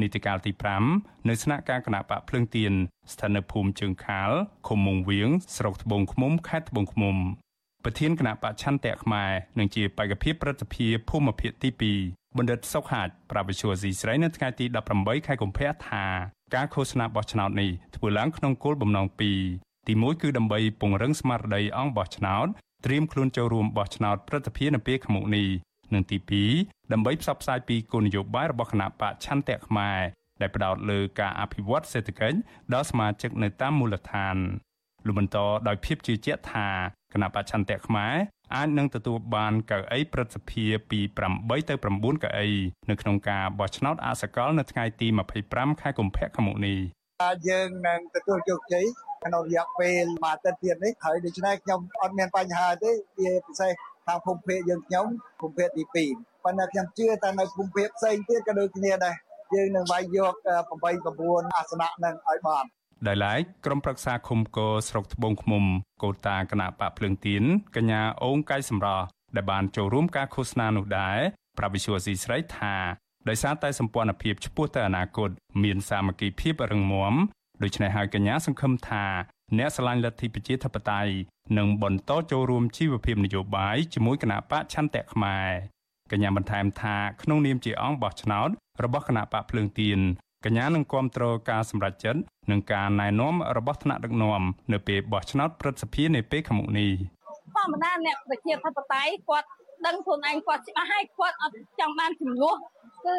[0.00, 0.52] នីតិកាលទី
[0.90, 2.72] 5នៅស្នាក់ការគណៈបកភ្លើងទៀន
[3.12, 4.30] ស្ថិតនៅភូមិជើងខាល
[4.68, 7.16] ឃុំមុងវៀងស្រុកត្បូងឃ្មុំខេត្តត្បូងឃ្មុំ
[7.84, 11.70] ប្រធានគណៈបច្ឆន្ទៈខ្មែរនិងជាបេក្ខភាពប្រតិភិភូមិភាគទី
[12.02, 14.64] 2 បណ្ឌិតសុកហាជប្រាវិសុយស៊ីស្រីនៅថ្ងៃទី
[14.96, 16.04] 18ខែកុម្ភៈថា
[16.54, 19.40] ការឃោសនាបោះឆ្នោតនេះធ្វើឡើងក្នុងគោលបំណងពីរ
[19.86, 22.46] ទី1គឺដើម្បីពង្រឹងស្មារតីអង្គបោះឆ្នោត
[22.84, 25.48] ត្រៀមខ្លួនចូលរួមបោះឆ្នោតប្រតិភិនៅពេលខាងមុខនេះ
[25.94, 26.18] និងទី
[26.54, 29.98] 2ដើម្បីផ្សព្វផ្សាយពីគោលនយោបាយរបស់គណៈបច្ឆន្ទៈខ្មែរ
[30.40, 32.38] ដែលផ្ដោតលើការអភិវឌ្ឍសេដ្ឋកិច្ច
[32.74, 34.36] ដល់សមាជិកនៅតាមមូលដ្ឋាន
[35.06, 35.38] លោកបន្ត
[35.68, 36.68] ដោយភាពជឿជាក់ថា
[37.12, 38.14] គណៈបច្ឆន្ទៈខ្មែរ
[38.54, 41.00] អាចនឹងទទួលបានកៅអីព្រឹទ្ធសភាពី
[41.32, 42.48] 8ទៅ9កៅអី
[42.90, 45.08] នៅក្នុងការបោះឆ្នោតអសកលនៅថ្ងៃទី
[45.44, 46.78] 25ខែកុម្ភៈឆ្នាំនេះ
[47.48, 48.86] យើងនឹងទទួលជោគជ័យ
[49.24, 53.72] ក្នុងរយៈពេលមួយអាទិត្យទៀតនេះហើយដូច្នេះខ្ញុំអត់មានបញ្ហាទេវាពិសេស
[54.06, 55.06] ខាងភូមិភាគយើងខ្ញុំ
[55.40, 59.16] ភូមិភាគទី2ប៉ុន្តែខ្ញុំជឿថានៅភូមិភាគផ្សេងទៀតក៏ដូចគ្នាដែរ
[59.54, 60.46] យើងនឹងវាយយក8
[61.16, 62.64] 9អាសនៈនឹងឲ្យបាន
[63.06, 65.64] ដោយឡែកក្រុមប្រឹក្សាឃុំកោស្រុកត្បូងឃ្មុំ
[66.02, 67.42] កោតាគណៈបកភ្លើងទៀន
[67.76, 69.04] កញ្ញាអូងកៃសម្រស់
[69.36, 71.18] ដែលបានចូលរួមការឃោសនានោះដែរ
[71.58, 72.74] ប្រាប់វិសុវស៊ីស្រីថា
[73.28, 75.30] ដោយសារតែសម្ព័ន្ធភាពឆ្ពោះទៅអនាគត
[75.62, 77.14] មានសាមគ្គីភាពរឹងមាំ
[77.62, 79.04] ដូច្នេះហើយកញ្ញាសង្ឃឹមថា
[79.58, 81.12] អ្នកស្រឡាញ់លទ្ធិប្រជាធិបតេយ្យ
[81.58, 85.48] នឹងបន្តចូលរួមជីវភាពនយោបាយជាមួយគណៈបកឆន្ទៈខ្មែរ
[86.10, 88.48] កញ្ញាបន្ថែមថាក្នុងនាមជាអង្គបោះឆ្នោត
[88.84, 89.98] របស់គណៈបកភ្លើងទៀន
[90.44, 96.90] កញ្ញានឹងគ្រប់គ្រងការសម្រេចចិត្ត និងការណែនាំរបស់ថ្នាក់ដឹកនាំនៅពេលបោះឆ្នោតព្រឹទ្ធសភានាពេលខាងមុខនេះ
[97.54, 99.48] ធម្មតាអ្នកប្រជាធិបតេយ្យគាត់
[99.86, 102.56] ដឹងខ្លួនឯងគាត់ច្បាស់ហើយគាត់អត់ចង់បានចំនួន
[103.06, 103.18] គឺ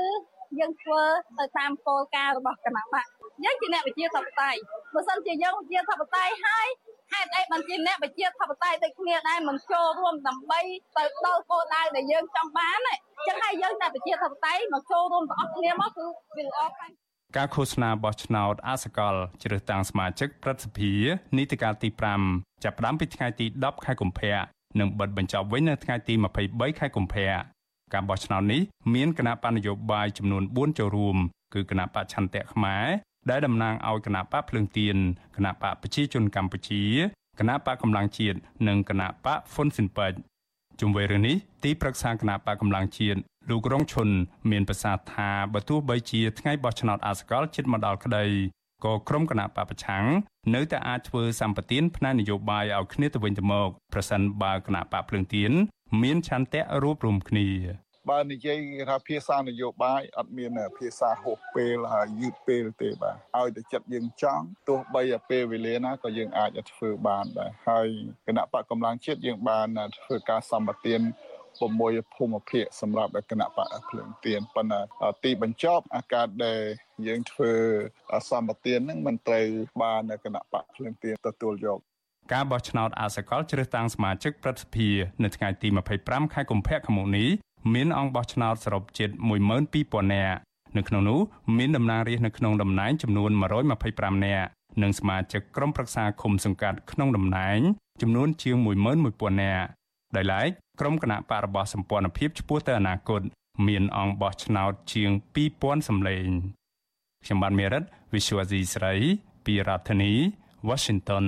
[0.60, 1.02] យើងធ្វើ
[1.40, 3.06] ទៅតាមគោលការណ៍របស់គណៈបក
[3.44, 4.60] យើងជាអ្នកវិជាធិបតេយ្យ
[4.94, 6.68] បើសិនជាយើងវិជាធិបតេយ្យហើយ
[7.14, 10.60] ហេតុអីបានជាអ្នកវិជាធិបតេយ្យដូចគ្នាដែរមិនចូលរួមដើម្បី
[10.98, 12.94] ទៅដល់គោលដៅដែលយើងចង់បានទេ
[13.28, 16.94] ចឹងហើយយើងតែវិជាធិបតេយ្យមកចូលរួមទាំងអស់គ្នាមកគឺវាល្អខ្លាំង
[17.36, 20.94] ការឃោសនាបោះឆ្នោតអសកលជ្រើសតាំងសមាជិកព្រឹទ្ធសភា
[21.38, 21.90] នីតិកាលទី
[22.26, 24.38] 5ចាប់ផ្ដើមពីថ្ងៃទី10ខែកុម្ភៈ
[24.80, 26.14] និងបិទបញ្ចប់វិញនៅថ្ងៃទី
[26.48, 27.30] 23ខែកុម្ភៈ
[27.94, 28.62] ការបោះឆ្នោតនេះ
[28.94, 31.18] មានគណៈបញ្ញយោបាយចំនួន4ចូលរួម
[31.54, 32.86] គឺគណៈបច្ឆន្ទៈខ្មែរ
[33.30, 34.98] ដែលតំណាងឲ្យគណៈបកភ្លើងទៀន
[35.36, 36.84] គណៈបកប្រជាជនកម្ពុជា
[37.40, 38.38] គណៈបកកម្លាំងជាតិ
[38.68, 40.14] និងគណៈបកហ្វុនស៊ិនប៉ិច
[40.80, 44.10] ជុំវិញរឿងនេះទីប្រឹក្សាគណៈបកកម្លាំងជាតិ លោករងឈុន
[44.52, 48.26] មានប្រសាសន៍ថាបើទោះបីជាថ្ងៃបោះឆ្នោតអាសកលជិតមកដល់ក្តី
[48.86, 50.06] ក៏ក្រុមគណៈបពប្រឆាំង
[50.56, 55.52] នៅតែអាចធ្វើសម្បទានផ្នែកនយោបាយឲ្យគ្នាទៅវិញទៅមកប្រសិនបើគណៈបកភ្លើងទៀន
[56.02, 57.48] មានឆន្ទៈរួបរមគ្នា
[58.10, 67.88] បើនិយាយថាភាសានយោបាយអត់មានភាសាហួសពេលហើយយឺតពេលទេបាទឲ្យតែចិត្តយើងចង់ទោះបីពេលវេលាណាក៏យើងអាចធ្វើបានដែរហើយ
[68.28, 69.68] គណៈបកកម្លាំងជាតិយើងបាន
[70.04, 71.02] ធ្វើការសម្បទាន
[71.82, 74.82] 6ភូមិភាគសម្រាប់គណៈបកភ្លើងទៀនប៉ុន្តែ
[75.24, 76.62] ទីបញ្ចប់អាកាសដែល
[77.08, 77.52] យើងធ្វើ
[78.30, 79.48] សម្បទានហ្នឹងមិនត្រូវ
[79.82, 81.80] បានគណៈបកភ្លើងទៀនទទួលយក
[82.34, 84.90] ការបោះឆ្នោតអសកលជ្រើសតាំងសមាជិកព្រឹទ្ធសភា
[85.24, 85.68] នៅថ្ងៃទី
[86.02, 87.30] 25ខែកុម្ភៈឆ្នាំនេះ
[87.74, 89.10] មានអង្គបោះឆ្នោតសរុបជិត
[89.62, 90.38] 12000នាក់
[90.78, 91.20] នៅក្នុងនោះ
[91.58, 93.32] មានតំណាងរាស្ត្រនៅក្នុងតំណែងចំនួន
[93.78, 94.48] 125នាក់
[94.82, 97.60] និងសមាជិកក្រុមប្រឹក្សាឃុំសង្កាត់ក្នុងតំណែង
[98.02, 98.56] ចំនួនជាង
[99.00, 99.66] 11000នាក់
[100.16, 103.22] ដោយឡែក ក្រុមគណៈបករបស់សម្ព័ន្ធភាពឆ្ពោះទៅអនាគត
[103.68, 105.10] មានអង្គបោះឆ្នោតជាង
[105.46, 106.28] 2000សម្លេង
[107.24, 108.94] ខ្ញុំបានមេរិត Visual C ស្រី
[109.46, 110.14] ពីរដ្ឋធានី
[110.70, 111.26] Washington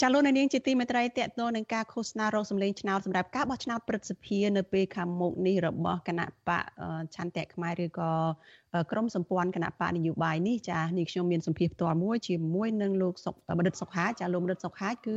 [0.00, 6.62] ចាលោកនាងជាទីមេត្រីតកតនឹងការឃោសនារោគសម្លេងឆ្នោតសម្រាប់ការបោះឆ្នោតព្រឹទ្ធសភានៅពេលខាងមុខនេះរបស់គណៈបក
[7.14, 8.10] ឆន្ទៈខ្មែរឬក៏
[8.92, 15.16] ក្រមសម្ព័ន្ធគណៈបកនយោបាយនេះចានេះខ្ញុំមានសម្ភារផ្ទាល់មួយជាមួយនឹងលោកសុកបណ្ឌិតសុខាចាលោកបណ្ឌិតសុខាគឺ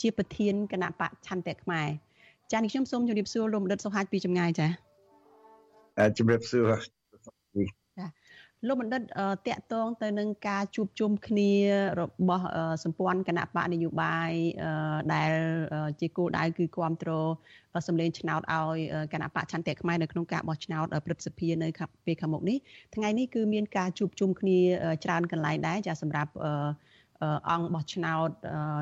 [0.00, 1.88] ជាប្រធានគណៈបកឆន្ទៈខ្មែរ
[2.52, 4.66] ចានេះខ្ញុំសូមជម្រាបសួរលោកបណ្ឌិតសុខាពីចម្ងាយចា
[6.18, 6.70] ជម្រាបសួរ
[8.68, 11.52] លោកបណ្ឌិតតកតងទៅនឹងការជួបជុំគ្នា
[12.00, 12.44] របស់
[12.84, 14.32] សម្ព័ន្ធគណៈបកនយោបាយ
[15.14, 15.32] ដែល
[16.00, 17.28] ជាគោលដៅគឺគ្រប់គ្រង
[17.88, 18.76] សម្លេងឆ្នោតឲ្យ
[19.12, 21.68] គណៈបកឆន្ទៈខ្មែរនៅក្នុងការបោះឆ្នោតព្រឹទ្ធសភានៅ
[22.06, 22.58] ពេលខាងមុខនេះ
[22.94, 24.58] ថ្ងៃនេះគឺមានការជួបជុំគ្នា
[25.04, 26.32] ច្រើនកន្លែងដែរចាសម្រាប់
[27.50, 28.28] អង្គបោះឆ្នោត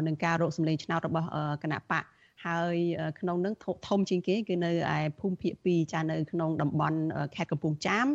[0.06, 1.28] នឹងការរកសម្លេងឆ្នោតរបស់
[1.62, 2.04] គណៈបក
[2.46, 2.76] ហើយ
[3.20, 3.54] ក្នុងនឹង
[3.86, 6.98] ធំជាងគេគឺនៅឯភូមិភាគ2ចានៅក្នុងតំបន់
[7.36, 8.08] ខេត្តកំពង់ចាម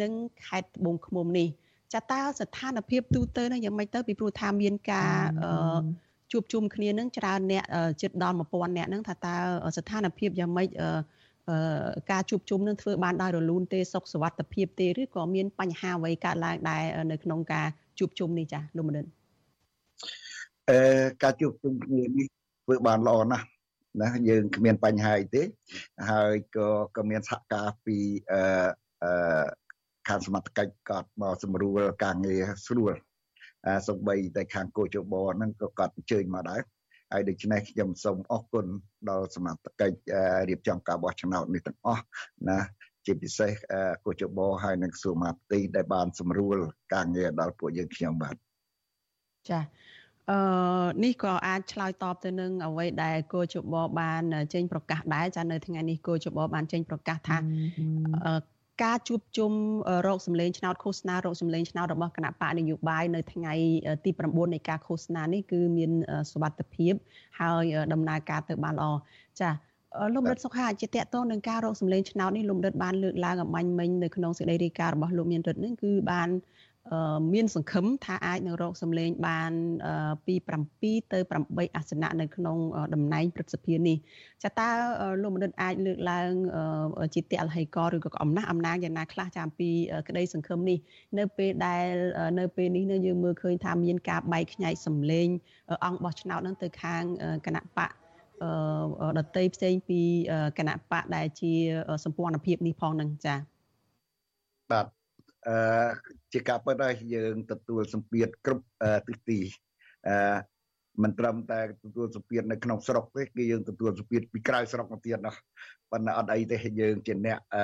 [0.00, 0.12] និង
[0.46, 1.48] ខេត្តត្បូងឃ្មុំនេះ
[1.94, 5.16] ចាតើស្ថានភាពទូទៅនឹងយ៉ាងម៉េចទៅពីព្រោះថាមានការ
[6.32, 7.64] ជួបជុំគ្នានឹងច្រើនអ្នក
[8.02, 9.34] ជិតដល់1000អ្នកនឹងថាតើ
[9.76, 10.68] ស្ថានភាពយ៉ាងម៉េច
[12.10, 17.66] ការជួបជុំនឹងធ្វើបានដោយរលូនទេសុខសวัสดิភាពទេឬក៏មានបញ្ហាអ្វីកើតឡើងដែរនៅក្នុងការ
[17.98, 19.04] ជួបជុំនេះចាលោកមនិន
[20.70, 20.78] អឺ
[21.22, 22.26] ការជួបជុំគ្នានេះ
[22.64, 23.46] ធ្វើបានល្អណាស់
[24.02, 25.42] ណាយើងគ្មានបញ្ហាអីទេ
[26.10, 27.96] ហើយក៏ក៏មានសហការពី
[28.32, 28.40] អឺ
[29.04, 29.46] អឺ
[30.07, 32.93] ខាងសមត្ថកិច្ចគាត់មកសម្រួលការងារស្រួល
[33.65, 36.61] អាសំបីតែខាងគោជបហ្នឹងក៏គាត់អញ្ជើញមកដែរ
[37.11, 38.65] ហើយដូច្នេះខ្ញុំសូមអរគុណ
[39.09, 39.97] ដល់សមត្ថកិច្ច
[40.49, 42.03] រៀបចំការបោះឆ្នោតនេះទាំងអស់
[42.49, 42.59] ណា
[43.05, 43.51] ជាពិសេស
[44.05, 46.57] គូជបហើយនិងសួរមាផ្ទៃដែលបានសម្រួល
[46.93, 48.35] ការងារដល់ពួកយើងខ្ញុំបាទ
[49.49, 49.59] ចា
[50.29, 50.39] អឺ
[51.03, 57.37] នេះក៏អាចឆ្លើយតបទៅនឹងអ្វីដែលគូជបបានចេញប្រកាសដែរចានៅថ្ងៃនេះគូជបបានចេញប្រកាសថា
[58.83, 59.51] ការជួបជុំ
[60.07, 63.53] រោគសម្លេងឆ្នោតឃោសនារោគសម្លេងឆ្នោតរបស់គណៈបកនយោបាយនៅថ្ងៃ
[64.05, 65.91] ទី9នៃការឃោសនានេះគឺមាន
[66.31, 66.93] សុវត្ថិភាព
[67.39, 67.63] ហើយ
[67.93, 68.87] ដំណើរការទៅបានល្អ
[69.41, 69.49] ចា
[70.13, 76.29] លោករដ្ឋសុខាជាតកតងនឹងការរកសម្លេងឆ្នោតនេះលោករដ្ឋបានលើកឡើងអំបញ្ញមិញនៅក្នុងសេចក្តីរាយការណ៍របស់លោកមានរិទ្ធនឹងគឺបាន
[77.33, 79.51] មានសង្ឃឹមថាអាចនឹងរកសម្លេងបាន
[80.25, 80.35] ពី
[80.77, 82.57] 7ទៅ8អាសនៈនៅក្នុង
[82.93, 83.97] តំណែងព្រឹទ្ធសភានេះ
[84.43, 84.69] ចាតើ
[85.21, 86.31] លោកមនិតអាចលើកឡើង
[87.15, 89.69] ជាតលហេកឬក៏អំណះអំណាងយ៉ាងណាខ្លះចាំពី
[90.07, 90.77] ក្តីសង្ឃឹមនេះ
[91.17, 91.87] នៅពេលដែល
[92.39, 95.27] នៅពេលនេះនៅយើងមើលឃើញថាមានការបែកខ្ញែកសម្លេង
[95.85, 97.03] អង្គបោះឆ្នោតនឹងទៅខាង
[97.45, 97.91] គណៈបក
[99.17, 100.01] ដតីផ្សេងពី
[100.57, 101.53] គណៈបកដែលជា
[102.03, 103.35] សម្ព័ន្ធភាពនេះផងនឹងចា
[104.71, 105.00] បាទ
[105.47, 105.55] អឺ
[106.33, 108.65] ជាការពិតហើយយើងទទួលសម្ពាធគ្រប់
[109.07, 109.39] ទិសទី
[110.07, 110.15] អឺ
[111.03, 115.35] មិនត្រឹមតែទទួលសម្ពាធនៅក្នុងស្រុកទេគឺយើងទទួលសម្ពាធពីក្រៅស្រុកមកទៀតណោះ
[115.91, 117.63] ប៉ុន្តែអត់អីទេយើងជាអ្នកអឺ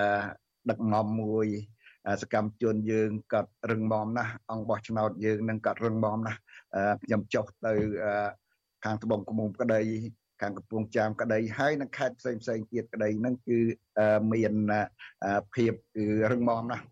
[0.70, 1.48] ដឹកនាំមួយ
[2.22, 6.40] សកម្មជនយើងក៏រឹងមាំណាស់អង្គបោះឆ្នោតយើងនឹងក៏រឹងមាំណាស់
[7.04, 7.74] ខ្ញុំចុះទៅ
[8.86, 9.82] ខាងត្បូងឃ្មុំក្តី
[10.42, 13.60] ខាងកំពង់ចាមក្តីហើយនឹងខេត្តផ្សេងផ្សេងទៀតក្តីហ្នឹងគឺ
[14.34, 14.54] មាន
[15.56, 16.86] ភាពគឺរឹងមាំណាស់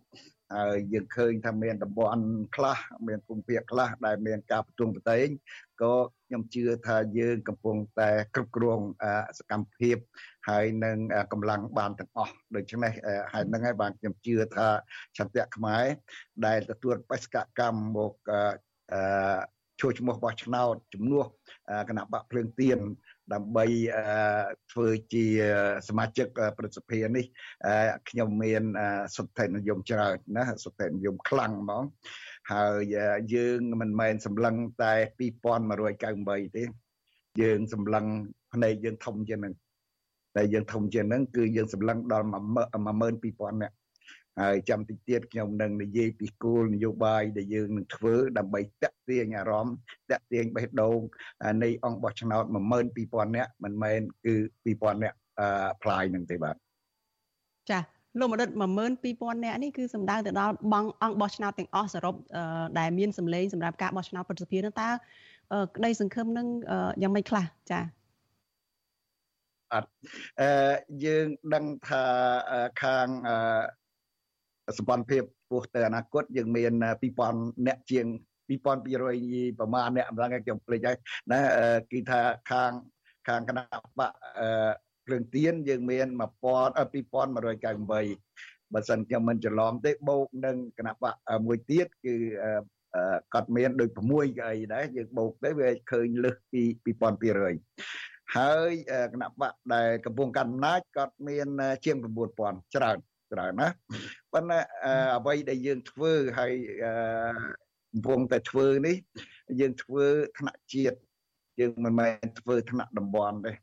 [0.54, 2.24] ហើយយើងឃើញថាមានតំបន់
[2.56, 2.78] ខ្លះ
[3.08, 5.28] មានភូមិភាគខ្លះដែលមានការប្រទងប្រតែង
[5.82, 5.94] ក៏
[6.28, 8.80] ខ្ញុំជឿថាយើងកំពុងតែគ្រប់គ្រង
[9.40, 9.98] សកម្មភាព
[10.50, 10.98] ហើយនឹង
[11.32, 12.92] កម្លាំងបានទាំងអស់ដូច្នេះ
[13.34, 14.68] ហើយនឹងហើយបានខ្ញុំជឿថា
[15.18, 15.86] ចន្ទៈខ្មែរ
[16.46, 18.14] ដែលទទួលបេសកកម្មមក
[18.94, 19.40] អឺ
[19.82, 21.26] ជួយឈ្មោះបោះឆ្នោតជំនួស
[21.90, 22.80] គណៈបកភ្លើងទៀន
[23.34, 23.66] ដើម្បី
[24.72, 25.26] ធ្វើជា
[25.88, 27.26] សមាជិកប្រសិទ្ធិនេះ
[28.10, 28.64] ខ្ញុំមាន
[29.16, 31.84] សុទ្ធិនិយមច្រើនណាសុទ្ធិនិយមខ្លាំងហ្មង
[32.52, 32.96] ហើយ
[33.36, 34.94] យើងមិនមែនសម្លឹងតែ
[35.70, 36.64] 2198ទេ
[37.42, 38.06] យើងសម្លឹង
[38.54, 39.54] ភ្នែកយើងធំជាងនឹង
[40.36, 43.76] តែយើងធំជាងនឹងគឺយើងសម្លឹងដល់12000នាក់
[44.42, 49.76] ហើយចាំតិចទៀតខ្ញុំនឹងនិយាយពីគោលនយោបាយដែលយើងនឹងធ្វើដើម្បីតាក់ទាញអារម្មណ៍
[50.12, 51.00] តាក់ទាញបេះដូង
[51.64, 52.44] នៃអង្គបោះឆ្នោត
[52.92, 55.18] 12000នាក់មិនមែនគឺ2000នាក់
[55.82, 56.56] ផ្លាយនឹងទេបាទ
[57.72, 57.80] ចា
[58.20, 58.50] លោកមនិត
[58.98, 62.16] 12000នាក់នេះគឺសំដៅទៅដល់បងអង្គបោះឆ្នោតទាំងអស់សរុប
[62.80, 64.90] ដែលមានសម្លេងសម្រាប់ការបោះឆ្នោតប្រសិទ្ធភាពនោះតើ
[65.76, 66.48] ក្តីសង្ឃឹមនឹង
[67.02, 67.80] យ៉ាងម៉េចខ្លះចា
[69.74, 69.90] អត់
[70.42, 70.74] អឺ
[71.06, 72.04] យើងដឹងថា
[72.82, 73.38] ខាងអឺ
[74.78, 76.72] សម្ព័ន្ធភាពពោះទៅអនាគតយើងមាន
[77.16, 78.06] 2000អ្នកជាង
[78.50, 80.98] 2200ប្រមាណអ្នកម្ដងខ្ញុំភ្លេចហើយ
[81.32, 81.40] ណា
[81.92, 82.72] គឺថាខាង
[83.28, 83.64] ខាងគណៈ
[84.00, 84.12] បក
[85.06, 86.20] ភ្លើងទៀនយើងមាន2198
[88.74, 91.14] បើសិនខ្ញុំមិនច្រឡំទេបូកនឹងគណៈបក
[91.46, 92.16] មួយទៀតគឺ
[93.34, 96.64] គាត់មានដូច6កៅអីដែរយើងបូកទៅវាឃើញលើសពី
[97.26, 98.72] 2200ហើយ
[99.14, 101.48] គណៈបកដែលកំពុងកាន់អំណាចគាត់មាន
[101.86, 102.98] ជាង9000ច្រើន
[103.32, 103.68] ច្រើនណា
[104.34, 104.60] ប៉ុន្តែ
[105.18, 106.54] អ្វីដែលយើងធ្វើហើយ
[107.92, 108.96] កំពុងតែធ្វើនេះ
[109.62, 110.06] យើងធ្វើ
[110.40, 110.98] ថ្នាក់ជាតិ
[111.60, 113.54] យើងមិនមែនធ្វើថ្នាក់តំបន់ទេ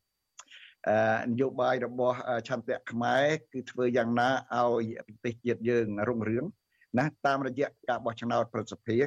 [1.31, 2.17] នយោបាយរបស់
[2.49, 6.45] ឆន្ទៈខ្មែរគឺធ្វើយ៉ាងណាឲ្យប្រទេសជាតិយើងរុងរឿង
[6.99, 9.07] ណាតាមរយៈការបោះឆ្នោតប្រសិទ្ធភាព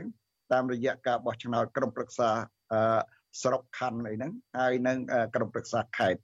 [0.54, 2.30] តាមរយៈការបោះឆ្នោតក្រុមប្រឹក្សា
[3.44, 4.98] ស្រុកខណ្ឌអីហ្នឹងហើយនឹង
[5.36, 6.22] ក្រុមប្រឹក្សាខេត្ត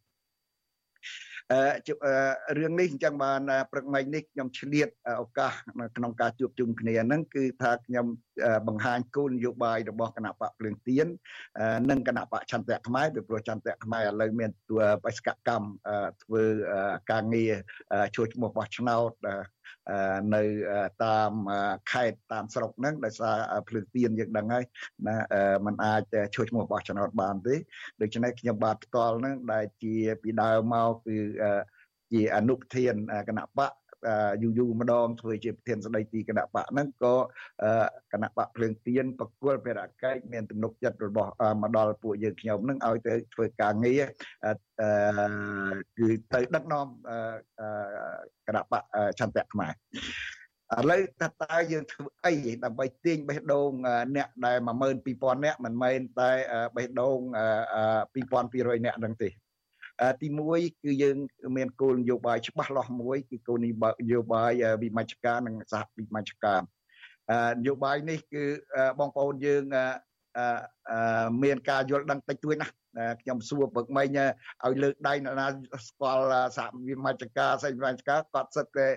[2.58, 4.88] រឿងនេះអញ្ចឹងបានព្រឹកមិញនេះខ្ញុំឆ្លៀត
[5.22, 5.54] ឱកាស
[5.98, 8.06] ក្នុងការជួបជុំគ្នាហ្នឹងគឺថាខ្ញុំ
[8.68, 11.08] បង្ហាញគោលនយោបាយរបស់គណៈបកភ្លើងទៀន
[11.90, 15.68] និងគណៈបកចន្ទៈខ្មែរពីព្រោះចន្ទៈខ្មែរឥឡូវមានទួបេសកកម្ម
[16.24, 16.44] ធ្វើ
[17.12, 17.54] ការងារ
[18.16, 19.12] ជួយឈ្មោះបោះឆ្នោត
[20.36, 20.44] នៅ
[21.06, 21.32] តាម
[21.92, 24.66] ខេត្តតាមស្រុកហ្នឹងដោយសារភ្លើងទៀនយើងដឹងហើយ
[25.08, 25.16] ណា
[25.66, 26.04] มันអាច
[26.36, 27.56] ជួយឈ្មោះបោះឆ្នោតបានទេ
[28.02, 31.18] ដូច្នេះខ្ញុំបាទផ្ទាល់ហ្នឹងដែលជាពីដើមមកគឺ
[32.12, 32.94] ជាអនុប្រធាន
[33.30, 33.72] គណៈបក
[34.42, 37.16] យូរយូរម្ដងធ្វើជាប្រធានស្ដីទីគណៈបកហ្នឹងក៏
[38.14, 44.02] គណៈបកភ្លើងទៀនបកគលភារកិច្ចមានទំនុកចិត្តរបស់មកដល់ពួកយើងខ្ញុំហ្នឹងឲ្យទៅធ្វើការងារ
[46.00, 46.88] គឺទៅដឹកនាំ
[48.48, 48.84] គណៈបក
[49.20, 49.74] ចន្ទៈខ្មែរ
[50.80, 52.34] ឥឡូវតើតើយើងធ្វើអី
[52.64, 53.72] ដើម្បីទាញបេះដូង
[54.16, 56.32] អ្នកដែល12000អ្នកមិនមែនតែ
[56.76, 57.18] បេះដូង
[58.06, 59.30] 2200អ្នកហ្នឹងទេ
[60.22, 61.18] ទី1គឺយើង
[61.58, 63.68] មានគោលនយោបាយច្បាស់លាស់មួយគឺគោលន
[64.12, 66.62] យោបាយវិមជ្ឈការនិងសហវិមជ្ឈការ
[67.60, 68.44] នយោបាយនេះគឺ
[69.00, 69.64] បងប្អូនយើង
[71.44, 72.74] មានការយល់ដឹងតិចតួចណាស់
[73.22, 74.08] ខ្ញុំសួរពឹកមិញ
[74.66, 75.48] ឲ្យលើកដៃអ្នកណា
[75.88, 76.26] ស្គាល់
[76.58, 78.88] សហវិមជ្ឈការសេចក្ដីការគាត់សិតតែ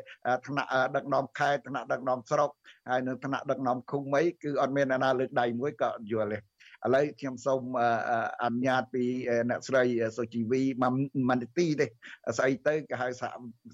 [0.47, 2.51] ថ្នាក់ដឹកនាំខេត្តថ្នាក់ដឹកនាំស្រុក
[2.91, 6.39] ហើយនៅថ្នាក់ដឹកនាំឃុំអីគឺអត់មានអ្នកណាលើកដៃមួយក៏យល់ទេ
[6.85, 7.63] ឥឡូវខ្ញុំសូម
[8.43, 9.05] អនុញ្ញាតពី
[9.51, 9.85] អ្នកស្រី
[10.17, 11.87] សុជីវីមួយនាទីទេ
[12.39, 13.09] ស្អីទៅគេហៅ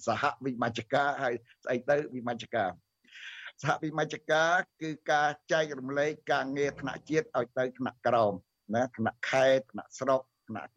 [0.07, 2.71] សហវិមជ្ឈការហើយស្អីទៅវិមជ្ឈការ
[3.63, 8.33] សហវិមជ្ឈការគឺការចែករំលែកការងារថ្នាក់ជាតិឲ្យទៅថ្នាក់ក្រោម
[8.75, 10.71] ណាថ្នាក់ខេត្តថ្នាក់ស្រុកថ្នាក់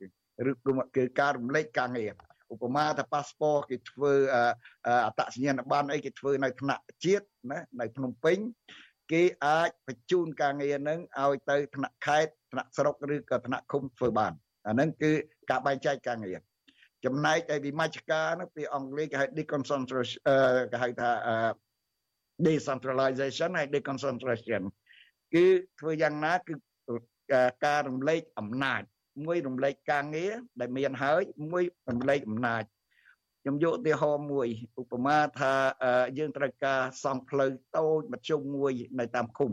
[0.50, 0.52] ឬ
[0.96, 2.12] គឺការរំលែកការងារ
[2.54, 4.14] ឧបមាថាប៉ាសពតគេធ្វើ
[5.06, 8.38] អត្តសញ្ញាណប័ណ្ណអីគេធ្វើនៅថ្នាក់ជាតិណានៅភ្នំពេញ
[9.14, 14.34] គេអាចបញ្ជូនការងារនឹងឲ្យទៅថ្នាក់ខេត្តថ្នាក់ស្រុកឬក៏ថ្នាក់ឃុំធ្វើបាន
[14.68, 15.12] អាហ្នឹងគឺ
[15.50, 16.38] ការបែងចែកការងារ
[17.06, 20.20] ចំណែកឯវិមជ្ឈការនោះពីអង់គ្លេសគេហៅ deconcentration
[20.72, 21.12] គេហៅថា
[22.46, 24.62] decentralization ហើយ deconcentration
[25.34, 25.46] គឺ
[25.80, 26.54] ធ្វើយ៉ាងណាគឺ
[27.66, 28.82] ការរំលែកអំណាច
[29.26, 31.22] មួយរំលែកការងារដែលមានហើយ
[31.52, 32.64] មួយរំលែកអំណាច
[33.44, 34.48] ខ្ញុំយកឧទាហរណ៍មួយ
[34.82, 35.54] ឧបមាថា
[36.18, 39.52] យើងត្រូវការសង់ផ្លូវតូចមធ្យមមួយនៅតាមឃុំ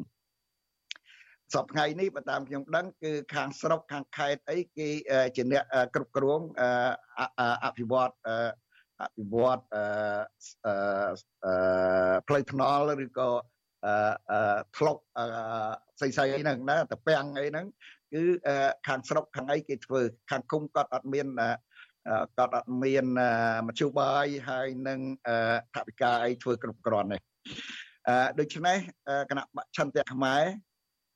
[1.55, 4.89] សពថ្ងៃនេះបើតាមខ្ញុំដឹងគឺខាងស្រុកខាងខេត្តអីគេ
[5.37, 6.41] ជាអ្នកគ្រប់គ្រង
[7.65, 8.15] អភិវឌ្ឍ
[9.03, 9.61] អភិវឌ្ឍ
[12.29, 13.31] ផ្លូវថ្នល់ឬក៏
[14.77, 14.97] ធ្លុក
[16.01, 17.67] ស្អីស្អីហ្នឹងណាតពាំងអីហ្នឹង
[18.13, 18.23] គឺ
[18.87, 20.01] ខាងស្រុកខាងអីគេធ្វើ
[20.31, 21.27] ខាងឃុំគាត់អត់មាន
[22.37, 23.07] គាត់អត់មាន
[23.67, 25.01] មធ្យោបាយហើយនឹង
[25.75, 27.19] ថវិកាអីធ្វើគ្រប់គ្រាន់ទេ
[28.39, 28.77] ដូច្នេះ
[29.31, 30.45] គណៈបច្ឆន្ទៈខ្មែរ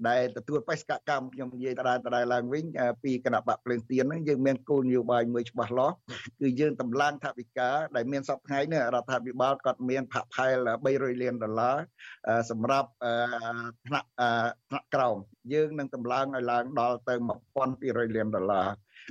[0.08, 2.64] ដែលទទួលបេសកកម្មខ្ញុំនិយាយដដែលដដែលឡើងវិញ
[3.04, 5.96] ពីគណៈបកភ្លើងទៀនហ្នឹងយើងមានគោលនយោបាយមួយច្បាស់លាស់
[6.40, 11.76] គឺយើងតម្លើងថវិកាដែលមានសពថ្ងៃនេះរដ្ឋាភិបាលគាត់មានផាក់ផែល300លានដុល្លារ
[12.50, 12.90] សម្រាប់
[13.86, 14.08] ថ្នាក់
[14.68, 15.16] ថ្នាក់ក្រោម
[15.52, 17.14] យើងនឹងតម្លើងឲ្យឡើងដល់ទៅ
[17.64, 18.68] 1200លានដុល្លារ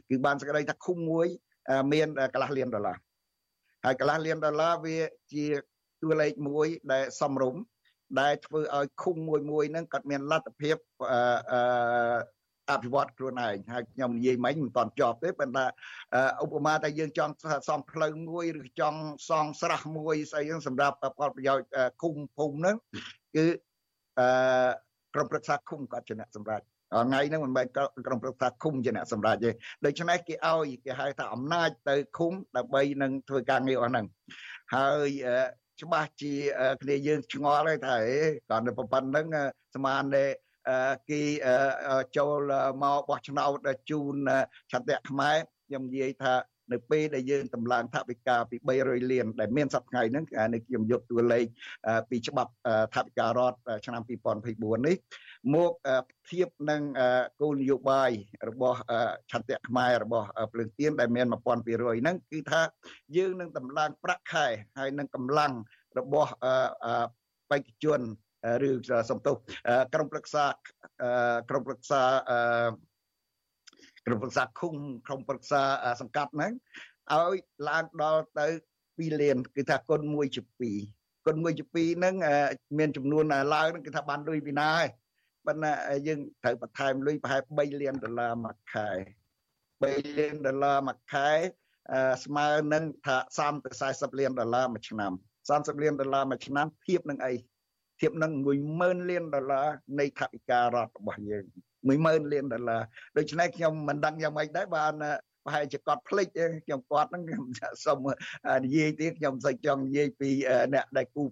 [0.09, 1.27] គឺបានសេចក្តីថាឃុំមួយ
[1.91, 2.97] មានកន្លះលានដុល្លារ
[3.85, 4.97] ហើយកន្លះលានដុល្លារវា
[5.33, 5.45] ជា
[6.01, 7.55] តួលេខមួយដែលសំរុំ
[8.21, 10.75] ដែលធ្វើឲ្យឃុំមួយមួយហ្នឹងគាត់មានលទ្ធភាព
[11.11, 11.61] អឺ
[12.71, 15.65] អភិវឌ្ឍខ្លួនឯងហើយខ្ញុំនិយាយមិញមិនតាន់ចប់ទេប៉ុន្តែ
[16.43, 17.33] ឧបមាតែយើងចង់
[17.67, 18.99] សង់ផ្លូវមួយឬចង់
[19.29, 21.65] សង់ស្រះមួយស្អីហ្នឹងសម្រាប់ផលប្រយោជន៍
[22.01, 22.75] ឃុំភូមិហ្នឹង
[23.35, 23.45] គឺ
[24.19, 24.27] អឺ
[25.13, 27.65] ក្រុមប្រឹក្សាឃុំគាត់ជាអ្នកសម្រាប់ ថ្ងៃហ្នឹងមិនមែន
[28.05, 29.49] ក្រុមប្រឹក្សាឃុំជាអ្នកសម្រេចទេ
[29.85, 34.05] ដូច្នេះគេឲ្យគេហៅថាអំណាចទៅឃុំដើម្បីនឹងធ្វើការងារអស់ហ្នឹង
[34.75, 35.09] ហើយ
[35.81, 36.33] ច្បាស់ជា
[36.81, 38.17] គ្នាយើងឆ្ងល់ហើយថាអេ
[38.49, 39.25] គាត់នៅប៉ុណ្្នឹង
[39.75, 40.25] ស្មានតែ
[41.09, 41.21] គេ
[42.17, 42.51] ចូល
[42.83, 43.57] មកបោះឆ្នោត
[43.89, 44.15] ជូន
[44.71, 46.33] ឆន្ទៈខ្មែរខ្ញុំនិយាយថា
[46.71, 51.45] នៅពេលដែលយើងតម្លើងថវិកាពី300លានដែលមានសប្តាហ៍ហ្នឹងនេះខ្ញុំយកតួលេខ
[52.09, 52.51] ពីច្បាប់
[52.95, 54.01] ថវិការដ្ឋឆ្នាំ
[54.43, 54.95] 2024នេះ
[55.51, 55.71] មក
[56.29, 56.81] ធៀបនឹង
[57.41, 58.11] គោលនយោបាយ
[58.49, 58.79] របស់
[59.31, 62.61] ឆន្ទៈខ្មែររបស់ភ្លើងទៀនដែលមាន1200ហ្នឹងគឺថា
[63.17, 65.53] យើងនឹងតម្លើងប្រាក់ខែហើយនឹងកម្លាំង
[65.99, 66.31] របស់
[67.51, 68.01] បេក្ខជន
[68.69, 68.71] ឬ
[69.09, 69.35] សំទោស
[69.93, 70.45] ក្រុមប្រឹក្សា
[71.49, 72.01] ក្រុមប្រឹក្សា
[74.05, 74.75] ក្រុមប្រឹក្សាឃុំ
[75.07, 75.61] ក្រុមប្រឹក្សា
[76.01, 76.51] សង្កាត់ហ្នឹង
[77.13, 77.35] ឲ្យ
[77.69, 78.47] ឡើងដល់ទៅ
[78.83, 80.41] 2លានគឺថាគុណ1ជា
[80.85, 82.15] 2គុណ1ជា2ហ្នឹង
[82.77, 83.23] មានចំនួន
[83.53, 84.89] ឡើងហ្នឹងគឺថាបានលុយពីណាហើយ
[85.45, 85.73] ប៉ុន្តែ
[86.07, 88.89] យើងត្រូវបន្ថែមលុយប្រហែល3លានដុល្លារមួយខែ
[89.53, 91.29] 3លានដុល្លារមួយខែ
[92.25, 95.11] ស្មើនឹងថា30ទៅ40លានដុល្លារមួយឆ្នាំ
[95.49, 97.33] 30លានដុល្លារមួយឆ្នាំធៀបនឹងអី
[98.01, 98.31] ធៀបនឹង
[98.71, 99.67] 10000លានដុល្លារ
[99.99, 101.43] នៃថវិការដ្ឋរបស់យើង
[101.87, 102.81] 10000លានដុល្លារ
[103.17, 104.93] ដូច្នេះខ្ញុំមិនដឹងយ៉ាងម៉េចដែរបាន
[105.45, 106.27] ប្រហែលជាគាត់ភ្លេច
[106.65, 107.45] ខ្ញុំគាត់ហ្នឹងខ្ញុំ
[107.85, 107.97] សុំ
[108.65, 110.29] និយាយទៀតខ្ញុំមិនសូវចង់និយាយពី
[110.73, 111.23] អ្នកដែលគូ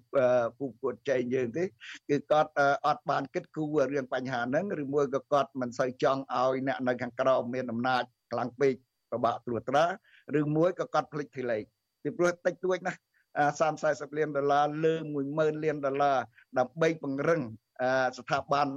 [0.60, 2.52] គូពួតចែងយើងទេគឺគាត់
[2.86, 8.74] អត់បានគិតគូររឿងបញ្ហាហ្នឹងឬមួយក៏គាត់មិនសូវចង់ឲ្យអ្នកនៅខាងក្រោមមានអំណាចខ្លាំងពេក
[9.12, 9.86] ពិបាកត្រួតត្រា
[10.40, 11.64] ឬមួយក៏គាត់ភ្លេចទីលេខ
[12.04, 13.00] ពីព្រោះតិចតួចណាស់
[13.40, 14.94] 30 40លានដុល្លារលើ
[15.30, 16.18] 10000លានដុល្លារ
[16.60, 17.42] ដើម្បីពង្រឹង
[18.18, 18.68] ស្ថាប័ន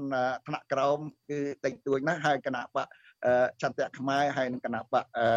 [0.46, 0.98] ថ្នាក់ក្រោម
[1.30, 2.86] គឺតិចតួចណាស់ហើយគណៈបក
[3.62, 5.28] ចន្ទៈខ្មែរហើយនឹងគណៈបកអឺ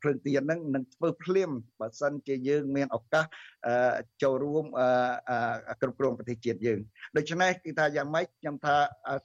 [0.00, 3.26] ភ្លើងទៀនហ្នឹងនឹងធ្វើភ្លាមបើសិនជាយើងមានឱកាស
[4.22, 4.64] ចូលរួម
[5.80, 6.80] គ្រប់គ្រងប្រទេសជាតិយើង
[7.16, 8.76] ដូច្នេះគឺថាយ៉ាងម៉េចខ្ញុំថា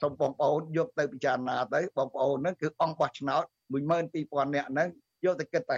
[0.02, 3.44] សូមបងប្អូនយកទៅពិចារណាទៅបងប្អូនហ្នឹងគឺអង្គបោះឆ្នោត
[3.74, 4.90] 12000នាក់ហ្នឹង
[5.26, 5.78] យកទៅគិតទៅ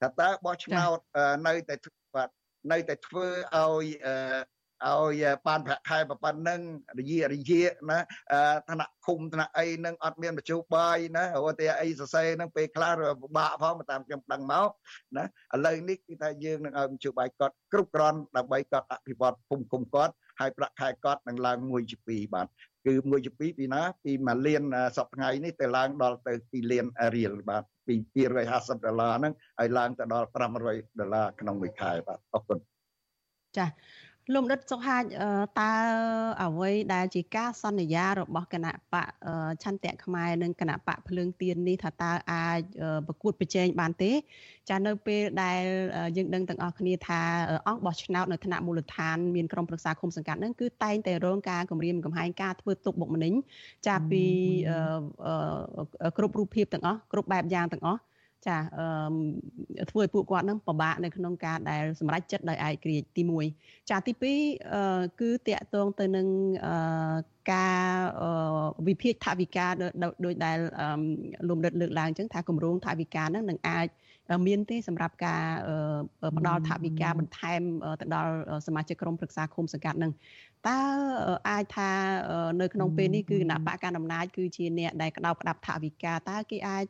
[0.00, 0.98] ថាតើបោះឆ្នោត
[1.46, 1.74] នៅតែ
[2.14, 2.28] បាទ
[2.72, 3.84] នៅតែធ្វើឲ្យ
[4.86, 6.60] ឲ្យបានប្រាក់ខែប៉ុណ្ណឹង
[6.98, 7.98] រយៈរយៈណា
[8.68, 14.68] ឋានៈឃុំឋានៈអីនឹងអត់មានបញ្ជូបាយណារត់តែអីសរសេរនឹងពេលខ្លះពិបាកផងតាមខ្ញុំដឹងមក
[15.16, 22.46] ណាឥឡូវនេះគឺថាយើងនឹងឲ្យបញ្ជូបាយគាត់គ្រប់គ្រាន់ដើម្បីគាត់អភិវឌ្ឍភូមិគុំគាត់ហើយប្រាក់ខែគាត់នឹងឡើង1ជា2បាទ
[22.86, 24.62] គឺ1ជា2ពីណាពី1លាន
[24.96, 27.94] សប្តាហ៍នេះទៅឡើងដល់ទៅ2លានរៀលបាទពី
[28.40, 32.58] 250ដុល្លារហ្នឹងហើយឡើងទៅដល់500ដុល្លារក្នុងមួយខែបាទអរគុណ
[33.56, 33.68] ចា៎
[34.34, 35.02] លោកដិតសុខាត
[35.60, 35.72] តើ
[36.42, 39.08] អ្វីដែលជាការសន្យារបស់គណៈបក
[39.62, 42.60] ឆន្ទៈខ្មែរនិងគណៈបកភ្លើងទៀននេះថាតើអាច
[43.06, 44.12] ប្រកួតប្រជែងបានទេ
[44.70, 45.62] ចានៅពេលដែល
[46.16, 47.20] យើងដឹងទាំងអស់គ្នាថា
[47.66, 53.32] អង្គបោះឆ្នោតនៅថ្នាក់មូលដ្ឋានមានក្រុមប្រឹក្សាឃុំសង្កាត់នឹងគឺតែងតែរងការគម្រាមកំហែងការធ្វើទុកបុកម្នេញ
[53.86, 54.24] ចាពី
[56.16, 58.00] គ្រប់រូបភាពទាំងអស់គ្រប់បែបយ៉ាងទាំងអស់
[58.46, 58.56] ចា
[59.80, 63.22] អឺធ្វើឲ្យពួកគាត់នឹងពិបាកនៅក្នុងការដែលសម្រេចចិត្តដោយឯករាជ្យទី
[63.56, 66.26] 1ចាទី2គឺតកតងទៅនឹង
[66.66, 67.82] អឺការ
[68.88, 69.66] វិភាគថវិកា
[70.24, 70.58] ដោយដែល
[71.48, 73.88] លំរិតលើកឡើងអញ្ចឹងថាគម្រោងថវិកាហ្នឹងនឹងអាច
[74.46, 75.42] មានទេសម្រាប់ការ
[76.38, 77.62] ផ្ដល់ថវិកាបន្ថែម
[78.00, 78.32] ទៅដល់
[78.66, 80.12] សមាជិកក្រុមប្រឹក្សាឃុំសង្កាត់នឹង
[80.66, 80.78] តើ
[81.48, 81.90] អាចថា
[82.60, 86.86] នៅក្នុងពេលនេះគឺគណៈបកកណ្ដាលអំណាចគឺជាអ្នកដែលក្តោបក្តាប់ថវិកាតើគេអាច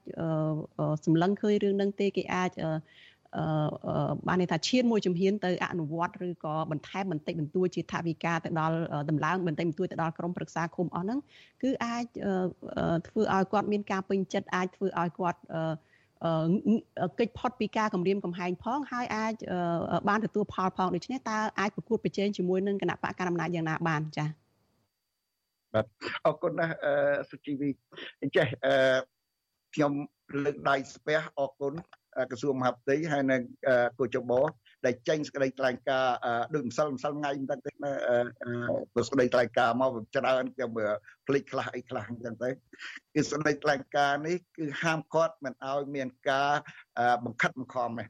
[1.04, 2.72] សម្លឹងឃើញរឿងនឹងទេគេអាចអឺ
[4.26, 8.76] បានន័យថាឈានមួយជំហានទៅអនុវត្តឬក៏បន្ថែមបន្តិចបន្តួចជាថវិកាទៅដល់
[9.10, 11.18] តម្លើងបន្តិចបន្តួចទៅដល់ក្រមប្រឹក្សាគុំអស់ហ្នឹង
[11.62, 12.04] គឺអាច
[13.08, 15.40] ធ្វើឲ្យគាត់មានការពេញចិត្តអាចធ្វើឲ្យគាត់
[17.18, 19.34] កិច្ចផុតពីការគម្រាមកំហែងផងហើយអាច
[20.08, 24.28] បានទទួលផលផងដូច្នេះតើអាចប្រកួតប្រជែងជាមួយនឹងគណៈបកកណ្ដាលអំណាចយ៉ាងណាបានចា៎
[25.74, 25.86] បាទ
[26.26, 26.74] អរគុណណាស់
[27.30, 27.68] សុជីវី
[28.22, 28.46] អញ្ចេះ
[29.74, 29.92] ខ្ញុំ
[30.44, 31.72] លើកដៃស្ពះអរគុណ
[32.30, 33.40] ក្រសួងមហាផ្ទៃហើយនឹង
[33.98, 34.32] គូចប
[34.86, 36.16] ដែលចេញសេចក្តីថ្លែងការណ៍
[36.54, 37.92] ដូចម្សិលម្សិលថ្ងៃហ្នឹងទៅណា
[38.96, 40.70] សេចក្តីថ្លែងការណ៍មកច្រើនខ្ញុំ
[41.26, 42.50] ភ្លេចខ្លះអីខ្លះអញ្ចឹងទៅ
[43.14, 46.52] គឺសេចក្តីថ្លែងការណ៍នេះគឺហាមឃាត់មិនឲ្យមានការ
[47.24, 48.04] បង្ខិតបង្ខំទេ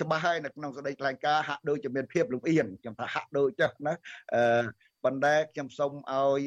[0.00, 3.94] ច្បាស់ហើយនៅក្នុងសេចក្តីថ្លែងការណ៍ហាក់ដូចជាមានភាពលំអៀងខ្ញុំថាហាក់ដូចចឹងណា
[4.34, 4.62] អឺ
[5.04, 6.40] ប៉ុន្តែខ្ញុំសូមឲ្យ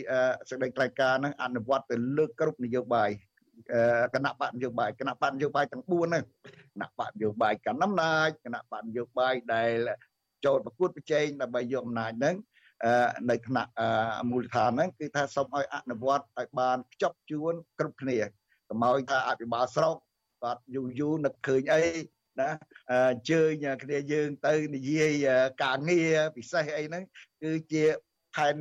[0.49, 3.09] សេចក្តីថ្លែងការណ៍ហ្នឹងអនុវត្តទៅលើគ្រប់នយោបាយ
[4.13, 6.23] គណៈបកនយោបាយគណៈបកនយោបាយទាំង4ហ្នឹង
[6.73, 9.71] គណៈបកនយោបាយកណ្ដាលអំណាចគណៈបកនយោបាយដែល
[10.45, 12.35] ចូលប្រកួតប្រជែងដើម្បីយកអំណាចហ្នឹង
[13.29, 13.71] នៅថ្នាក់
[14.29, 18.17] មូលដ្ឋានហ្នឹងគឺថាសូមឲ្យអនុវត្តឲ្យបានខ្ជាប់ជួនគ្រប់គ្នា
[18.69, 19.95] កុំឲ្យថាអភិបាលស្រុក
[20.43, 21.83] គាត់យូរយូរនឹកឃើញអី
[22.39, 22.49] ណា
[22.91, 25.27] អញ្ជើញគ្នាយើងទៅនិយាយ
[25.63, 27.03] ការងារពិសេសអីហ្នឹង
[27.41, 27.83] គឺជា
[28.35, 28.57] ផែន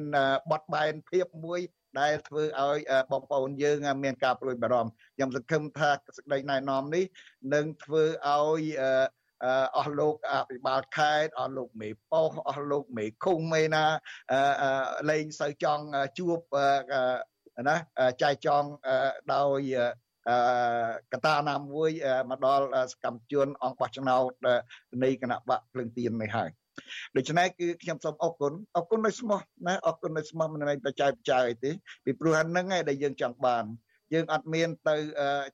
[0.51, 1.61] បត់បែនភាពមួយ
[1.99, 2.79] ដែលធ្វើឲ្យ
[3.11, 7.05] បងប្អូនយើងមានការព្រួយបារម្ភខ្ញុំសង្ឃឹមថាសេចក្តីណែនាំនេះ
[7.55, 8.63] នឹងធ្វើឲ្យ
[9.77, 13.87] អស់លោកអភិបាលខេត្តអស់លោកមេប៉ុស្អស់លោកមេឃុំមេណា
[15.11, 15.85] លែងសូវចង់
[16.19, 16.39] ជួប
[17.69, 17.77] ណា
[18.23, 18.69] ចែកចង់
[19.35, 19.61] ដោយ
[21.13, 21.91] កតាណាមួយ
[22.31, 24.31] មកដល់សកម្មជនអង្គបោះឆ្នោត
[25.03, 26.51] នៃគណៈបកភ្លឹងទៀននេះហើយ
[27.17, 31.71] ដូច្នេះគឺខ្ញុំសូមអរគុណអរគុណដោយស្មោះណាអរគុណដោយស្មោះមិនមែនបច្ច័យបច្ច័យទេ
[32.05, 33.65] ពីព្រោះហ្នឹងឯងដែលយើងចង់បាន
[34.15, 34.97] យើងអត់មានទៅ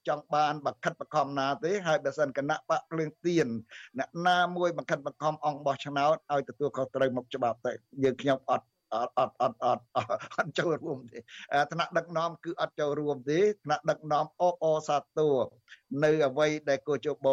[0.08, 3.46] ចង់បានបខិតបខំណាទេហើយបើសិនគណៈបកភ្លើងទៀន
[3.98, 7.72] អ្នកណាមួយបខិតបខំអង្គបោះឆ្នោតឲ្យទទួលខុសត្រូវមុខច្បាប់ទៅ
[8.04, 9.82] យើងខ្ញុំអត់អត់អត់អត់អត់
[10.36, 11.18] អត់ចូលរួមទេ
[11.72, 15.36] ថ្នាក់ដឹកនាំគឺអត់ចូលរួមទេថ្នាក់ដឹកនាំអបអសាទរ
[16.04, 17.26] នៅអ្វីដែលកោជប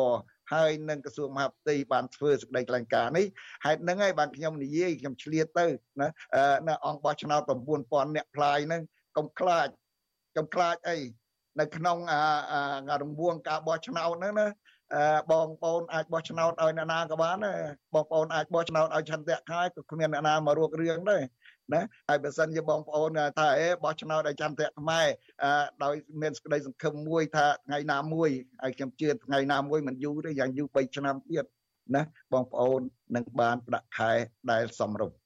[0.53, 3.25] ហើយនឹងក្រសួងមហាផ្ទៃបានធ្វើសេចក្តីថ្លែងការណ៍នេះ
[3.65, 5.65] ហេតុហ្នឹងហើយបានខ្ញុំនិយាយខ្ញុំឆ្លៀតទៅ
[6.01, 6.07] ណា
[6.67, 7.41] នៅអង្គបោះឆ្នោត
[7.79, 8.81] 9000អ្នកផ្លាយហ្នឹង
[9.17, 9.67] កុំខ្លាច
[10.37, 10.97] កុំខ្លាចអី
[11.59, 14.47] នៅក្នុងអារង្វង់ការបោះឆ្នោតហ្នឹងណា
[15.31, 17.59] បងប្អូនអាចបោះឆ្នោតឲ្យអ្នកណាក៏បានដែរ
[17.93, 21.23] បងប្អូនអាចបោះឆ្នោតឲ្យឆន្ទៈខាយក៏គ្មានអ្នកណាមករករឿងដែរ
[21.73, 25.07] ណាហើយបើសិនជាបងប្អូនថាអេបោះឆ្នោតឲ្យចន្ទៈខ្មែរ
[25.83, 28.29] ដោយមានសេចក្តីសង្ឃឹមមួយថាថ្ងៃណាមួយ
[28.63, 31.45] ហើយខ្ញុំជឿថ្ងៃណាមួយមិនយូរទេយ៉ាងយូរ3ឆ្នាំទៀត
[31.95, 32.01] ណា
[32.33, 32.81] បងប្អូន
[33.15, 34.11] នឹងបានប្រាក់ខែ
[34.51, 35.17] ដែលសមរម្យ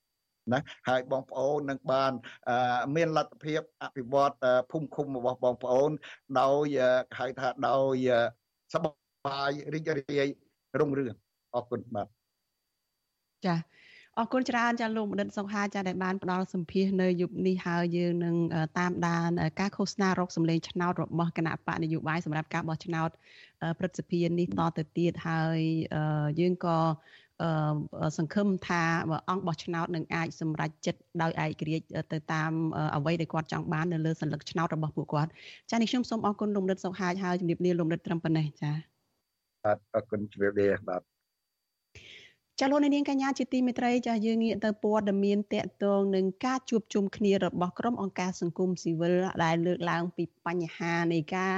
[0.53, 2.11] ណាហើយបងប្អូននឹងបាន
[2.95, 4.33] មានលទ្ធភាពអភិវឌ្ឍ
[4.71, 5.91] ភូមិឃុំរបស់បងប្អូន
[6.41, 6.65] ដោយ
[7.19, 7.95] ហៅថាដោយ
[8.73, 10.27] សបាយរីករាយ
[10.79, 11.13] រុងរឿង
[11.55, 12.07] អរគុណបាទ
[13.45, 13.55] ចា
[14.18, 18.36] អរគុណច្រើនចាលោកបណ្ឌិតសុខាចាដែលបានផ្ដល់សម្ភារនៅយប់នេះហើយយើងនឹង
[18.78, 19.30] តាមដាន
[19.61, 23.11] ការឃោសនារកសម្លេងឆ្នោតរបស់គណៈបកនយោបាយសម្រាប់ការបោះឆ្នោត
[23.78, 25.59] ព្រឹទ្ធសភានេះតទៅទៀតហើយ
[26.40, 26.78] យើងក៏
[28.18, 28.82] សង្ឃឹមថា
[29.30, 32.53] អង្គបោះឆ្នោតនឹងអាចសម្រេចចិត្តដោយឯករាជ្យទៅតាម
[32.96, 35.30] អ្វីដែលគាត់ចង់បាននៅលើសัญลักษณ์ឆ្នោតរបស់ពួកគាត់
[35.70, 38.72] ចានេះខ្ញុំសូមអរគុណលោកមនិតសុខាហើយជំរាបលាលោកមនិតត្រឹមប៉ុណ្ណេះចា
[39.64, 41.03] បាទអរគុណជំរាបលាបាទ
[42.60, 51.58] ចាលោកនាងកញ្ញាជាទីមេត្រីចាយើងងាកទៅព័ត៌មានតកតងនឹងការជួបជុំគ្នារបស់ក្រុមអង្គការសង្គមស៊ីវិលដែលលើកឡើងពីបញ្ហានៃការ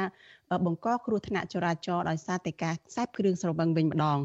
[0.65, 4.19] បង្កគ្រោះថ្នាក់ចរាចរណ៍ដោយសារតែការខ្សែបគ្រឿងស្រវឹងវិញម្ដង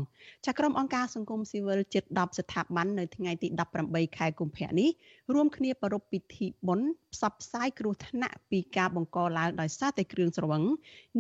[0.47, 3.49] ចាក្រុមអង្គការសង្គមស៊ីវិលជិត10ស្ថាប័ននៅថ្ងៃទី
[3.83, 4.91] 18ខែកុម្ភៈនេះ
[5.35, 10.63] រួមគ្នាប្រារព្ធពិធីបុណ្យផ្សព្វផ្សាយគ្រោះថ្នាក់ពីការបង្កឡើងដោយសារតែគ្រឿងស្រវឹង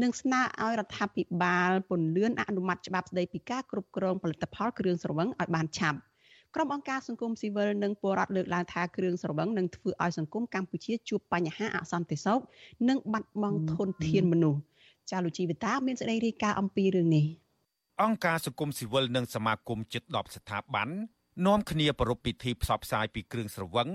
[0.03, 5.99] និងស្នើឲ្យរដ្ឋាភិបាលពន្យាអនុម័តច្បាប់ស្តីពីការគ្រប់គ្រងផលិតផលគ្រឿងស្រវឹងឲ្យបានឆាប់
[6.55, 12.41] ក្រុមអង្គការសង្គមស៊ីវិលនិងពលរដ្ឋលើកឡើងថាគ្រឿងស្រវឹងនឹងធ្វើឲ្យសង្គមកម្ពុជាជួបបញ្ហាអសន្តិសុខ
[12.89, 14.61] និងបាត់បង់ធនធានមនុស្ស
[15.11, 17.27] ចាលោកជីវិតាមានសេចក្តីរាយការណ៍អំពីរឿងនេះ
[18.03, 20.89] អង្គការសង្គមស៊ីវិលនិងសមាគមជិត10ស្ថាប័ន
[21.47, 23.89] នាំគ្នាប្រារព្ធពិធីផ្សព្វផ្សាយពីគ្រឿងស្រវឹង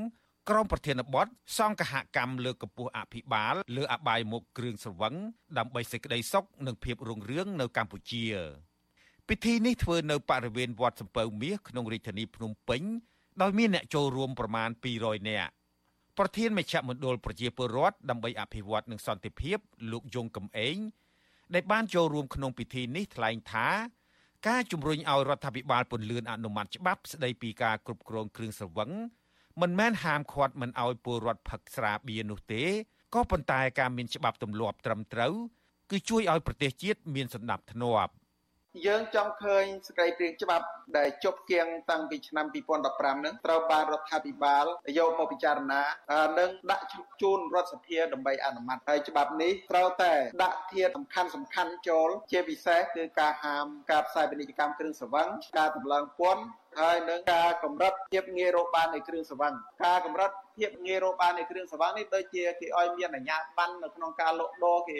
[0.49, 1.28] ក្រុមប្រធានបទ
[1.58, 5.16] សង្កហកម្មលើកកម្ពស់អភិបាលលើអបាយមុខគ្រឿងស្រវឹង
[5.58, 8.24] ដើម្បីសេចក្តីសុខនិងភាពរុងរឿងនៅកម្ពុជា
[9.28, 12.82] ពិធីនេះធ្វើនៅបរិវេណវត្តសំពៅមាសក្នុងរាជធានីភ្នំពេញ
[13.41, 15.51] ដោយមានអ្នកចូលរួមប្រមាណ200នាក់
[16.18, 19.57] ប្រធានមជ្ឈមណ្ឌលប្រជាពលរដ្ឋដើម្បីអភិវឌ្ឍនិងសន្តិភាព
[19.91, 20.78] លោកយងកំឯង
[21.53, 23.68] ដែលបានចូលរួមក្នុងពិធីនេះថ្លែងថា
[24.47, 28.91] ការជំរុញឲ្យរដ្ឋាភិបាលពន្លឿនអនុម័តច្បាប់ស្តីពីការគ្រប់គ្រងគ្រឿងស្រវឹង
[29.61, 32.63] មិនមែនហាមឃាត់មិនឲ្យពលរដ្ឋផឹកស្រាបៀរនោះទេ
[33.13, 35.34] ក៏ប៉ុន្តែការមានច្បាប់ទម្លាប់ត្រឹមត្រូវ
[35.91, 38.11] គឺជួយឲ្យប្រទេសជាតិមានសន្តិភាពធ្នាប់
[38.86, 40.65] យើងចង់ឃើញសេចក្តីព្រាងច្បាប់
[40.97, 42.45] ដែលជប់គៀងតាំងពីឆ្នាំ
[42.86, 44.65] 2015នឹងត្រូវបានរដ្ឋាភិបាល
[44.97, 45.84] យកមកពិចារណា
[46.39, 46.86] និងដាក់
[47.21, 50.13] ជូនរដ្ឋសភាដើម្បីអនុម័តហើយច្បាប់នេះត្រូវតែ
[50.43, 56.43] ដាក់ធាតុសំខាន់សំខាន់ចូលជាពិសេសគឺការហាមការផ្សាយពាណិជ្ជកម្មគ្រឿងស្រវឹងការតម្លើងពន្ធ
[56.80, 59.53] ហើយនឹងការកម្រិតភាពងាយរកបាននៃគ្រឿងស្រវឹង
[59.86, 64.97] ការកម្រិតភាពងាយរកបាននៃគ្រឿងស្រវឹងនេះដូចជាគេឲ្យមានអាជ្ញាប័ណ្ណនៅក្នុងការលក់ដូរគេ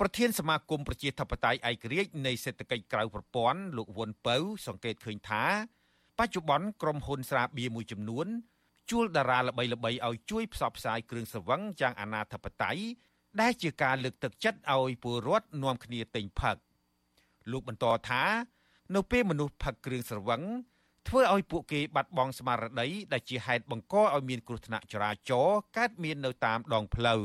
[0.00, 4.36] ប្រធានសមាគមប្រជាធិបតេយ្យឯករាជ្យនៃសេដ្ឋកិច្ចក្រៅប្រព័ន្ធលោកវុនពៅ
[4.66, 5.44] សង្កេតឃើញថា
[6.18, 8.26] បច្ចុប្បន្នក្រុមហ៊ុនស្រាបៀរមួយចំនួន
[8.90, 9.68] ជួលតារាល្បីៗ
[10.06, 12.78] ឲ្យជួយផ្សព្វផ្សាយគ្រឿងស្រវឹងយ៉ាងអនាធបត័យ
[13.40, 16.56] ដែលជាការលើកទឹកចិត្តឲ្យពលរដ្ឋនាំគ្នាទិញផឹក
[17.50, 18.22] លោកបន្តថា
[18.94, 20.42] នៅពេលមនុស្សផឹកគ្រឿងស្រវឹង
[21.08, 27.24] ធ្វើឲ្យពួកគេបាត់បង់ស្មារតីដែលជាហេតុបង្កឲ្យមានគ្រោះថ្នាក់ចរាចរណ៍កើតមាននៅតាមដងផ្លូវ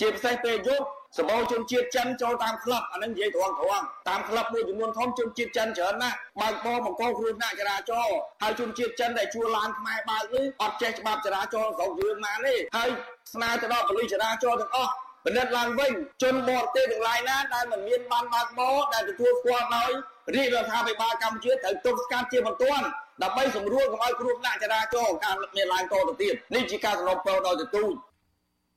[0.00, 0.86] ជាពិសេសពេលយប់
[1.18, 12.88] សម្បូរជនជាតិចិនចូលតាមក្លឹបអានឹងនិយាយត្រង់ត្រង់តាមក្លឹបមួយចំនួនធំជនជាតិចិនច្រើនណាស់បើកបរបង្កគ្រោះថ្នាក់ចរាចរណ៍ហើយជនជាតិចិនដែលជួលឡានខ្មែរបើកនេះអត់ចេះច្បាប់ចរាចរណ៍ស្រុកយើងណាទេហើយ
[13.34, 14.92] ស្នើទៅដល់ប៉ូលីសចរាចរណ៍ទាំងអស់
[15.24, 15.92] ពិនិត្យឡើងវិញ
[16.22, 19.90] ជនបរទេសទាំងឡាយណាដែលមិនមានបានបើកបរដែលទទួលស្គាល់ដោយ
[20.34, 22.86] រាជរដ្ឋាភិបាលកម្ពុជាត្រូវទប់ស្កាត់ជាបន្ទាន់
[23.22, 27.92] ដើម្បីសម្រួលកុំឲ្យគ្រោះថ្នាក់ចរាចរណ៍ការមានឡើងតទៅទៀតនេះជាការសំណូមពរដល់ទទូច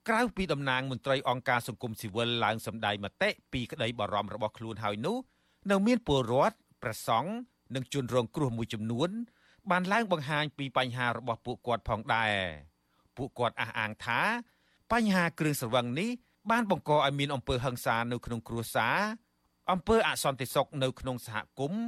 [0.09, 5.17] ក្រៅពីតំណាងមន្ត្រីអង្គការសង្គមស៊ីវិលឡើងសម្ដែងមតិពីក្តីបារម្ភរបស់ខ្លួនហើយនោះ
[5.71, 7.29] នៅមានពលរដ្ឋប្រសង់
[7.75, 9.09] និងជនរងគ្រោះមួយចំនួន
[9.71, 12.33] បានឡើងបង្ហាញពីបញ្ហារបស់ពួកគាត់ផងដែរ
[13.17, 14.21] ពួកគាត់អះអាងថា
[14.91, 16.09] បញ្ហាគ្រឿងស្រវឹងនេះ
[16.51, 18.97] បានបង្កឲ្យមានអំពើហិង្សានៅក្នុងគ្រួសារ
[19.71, 21.83] អំពើអសន្តិសុខនៅក្នុងសហគមន៍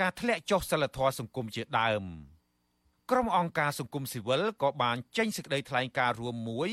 [0.00, 2.04] ការធ្លាក់ចុះសិលធម៌សង្គមជាដើម
[3.10, 6.70] ក្រុមអង្គការសង្គមស៊ីវិលក៏បានចេញសេចក្តីថ្លែងការណ៍រួមមួយ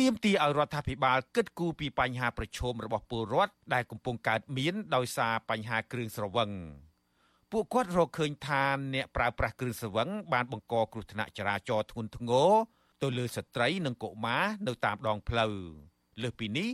[0.00, 6.50] ទាមទារឲ្យរដ្ឋាភិបាលគិតគូរពីបញ្ហាប្រឈមរបស់ពលរដ្ឋដែលកំពុងកើតមានដោយសារបញ្ហាគ្រឿងស្រវឹង
[7.52, 8.62] ពួកគាត់រកឃើញថា
[8.94, 12.50] អ្នកប្រើប្រាស់គ្រឿងស្រវឹងបានបង្កគ្រោះថ្នាក់ចរាចរណ៍ធ្ងន់ធ្ងរ
[13.02, 15.54] ទៅលើស្ត្រីនិងកុមារនៅតាមដងផ្លូវ
[16.22, 16.68] លើសពីនេះ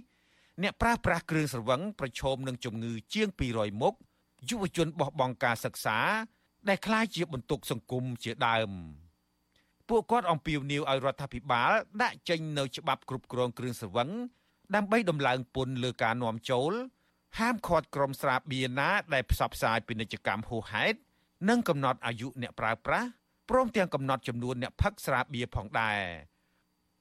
[0.63, 3.95] អ្នកប្រើប្រាស់គ្រឿងស្រវឹងប្រឈមនឹងជំងឺជាង200មុខ
[4.49, 5.99] យុវជនបោះបង់ការសិក្សា
[6.69, 8.73] ដែលក្លាយជាបន្ទុកសង្គមជាដើម។
[9.89, 11.73] ពួកគាត់អំពាវនាវឲ្យរដ្ឋាភិបាល
[12.03, 14.11] ដាក់ចេញនូវច្បាប់គ្រប់គ្រងគ្រឿងស្រវឹង
[14.75, 16.73] ដើម្បីដំឡើងពន្ធលើការនាំចូល
[17.39, 20.99] ហាមឃាត់ក្រុមស្រាបៀរណាដែលផ្សព្វផ្សាយពាណិជ្ជកម្មហួសហេតុ
[21.49, 23.09] និងកំណត់អាយុអ្នកប្រើប្រាស់
[23.51, 26.01] ព្រមទាំងកំណត់ចំនួនអ្នកផឹកស្រាបៀរផងដែរ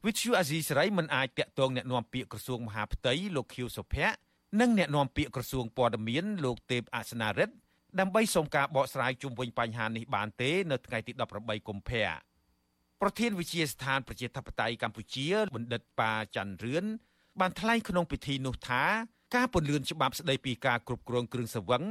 [0.05, 4.15] វិទ្យុអាស៊ីសេរីមិនអាចតាក់ទងអ្នកនាំពាក្យក្រសួងមហាផ្ទៃលោកខៀវសុភ័ក្រ
[4.59, 7.55] និងអ្នកនាំពាក្យក្រសួងព័ត៌មានលោកទេពអសនារិទ្ធ
[7.99, 12.34] ដើម្បីសូមការបកស្រាយជុំវិញបញ្ហានេះបានទេ នៅថ្ងៃទី18កុម្ភៈ
[13.01, 16.85] ប្រធានវិជាស្ថានប្រជាធិបតេយ្យកម្ពុជាបណ្ឌិតប៉ាច័ន្ទរឿន
[17.39, 18.83] បានថ្លែងក្នុងពិធីនោះថា
[19.35, 21.83] ការពន្លឿនច្បាប់ស្តីពីការគ្រប់គ្រងគ្រឿងសង្វឹង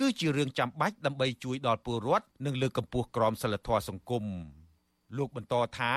[0.00, 4.24] គឺជារឿងចាំបាច់ដើម្បីជួយដល់ពលរដ្ឋនិងលើកកម្ពស់ក្រមសីលធម៌សង្គម
[5.16, 5.92] លោកបន្តថា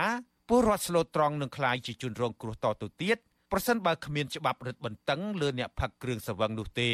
[0.49, 3.18] ពលរដ្ឋស្លូតត្រង់នឹងក្លាយជាជនរងគ្រោះតទៅទៀត
[3.51, 6.91] ប្រសិនបើគ្មានច្បាប់រឹតបន្តឹងលើអ្នកផឹកគ្រឿងសង្វឹងនោះទេ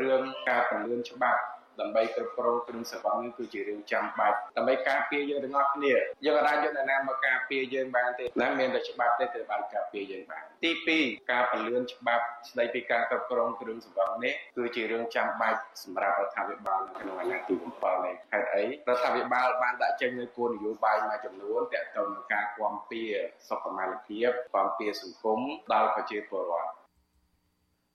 [0.00, 1.40] រឿងការពន្លឿនច្បាប់
[1.80, 5.94] ដើម្បីគ្រប់គ្រងគ្រឿងសង្វឹងនេះគឺជារឿងចាំបាច់ដើម្បីការពារយើងទាំងអស់គ្នា
[6.26, 10.70] យើងអាចយកអ្នកណាមកការពារយើងបានទេណាមានតែច្បាប់ទេទៅបានការពារយើងបានទី
[11.00, 23.02] 2ការពលឿនច្បាប់ស្ដីពីការគ្រប់គ្រងគ្រឿងសង្វឹងនេះគឺជារឿងចាំបាច់សម្រាប់រដ្ឋាភិបាលនៅក្នុងអាណត្តិទី7នេះហេតុអីរដ្ឋាភិបាលបានដាក់ចេញនូវគោលនយោបាយមួយចំនួនទាក់ទងនឹងការគាំពៀ
[23.48, 25.40] សុខុមាលភាពគាំពៀសង្គម
[25.72, 26.70] ដល់ប្រជាពលរដ្ឋ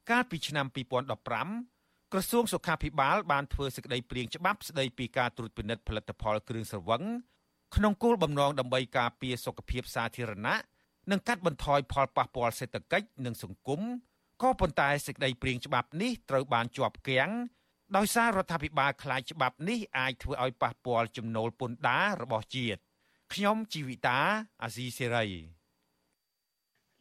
[0.10, 1.73] កាលពីឆ្នាំ2015
[2.16, 7.04] ក្រសួងសុខាភិបាលបានធ្វើសេចក្តីព្រាងច្បាប់ស្តីពីការត្រួតពិនិត្យផលិតផលគ្រឿងស្រវឹង
[7.76, 10.56] ក្នុងគោលបំណងដើម្បីការពារសុខភាពសាធារណៈ
[11.12, 13.82] និងកាត់បន្ថយផលប៉ះពាល់សេដ្ឋកិច្ចនិងសង្គម
[14.42, 17.30] ក៏ប៉ុន្តែសេចក្តីព្រាងច្បាប់នេះត្រូវបានជាប់គាំង
[17.98, 22.82] ដោយសាររដ្ឋាភិបាលខ្លាចច្បាប់នេះអាចធ្វើឲ្យប៉ះពាល់ចំណូលពន្ធដាររបស់ជាតិ
[23.34, 24.20] ខ្ញុំជីវិតា
[24.64, 25.28] អាស៊ីសេរី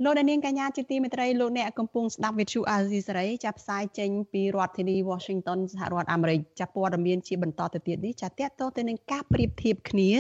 [0.05, 10.11] លោកនាងកញ្ញាជាទីមេត្រីលោកអ្នកកំពុងស្ដាប់វិទ្យុអាស៊ីសេរីចាប់ផ្សាយចេញពីរដ្ឋធានី Washington សហរដ្ឋអាមេរិកចាប់ព័ត៌មានជាបន្តទៅទៀតនេះចាតតទៅទៅនឹងការប្រៀបធៀបគ្នា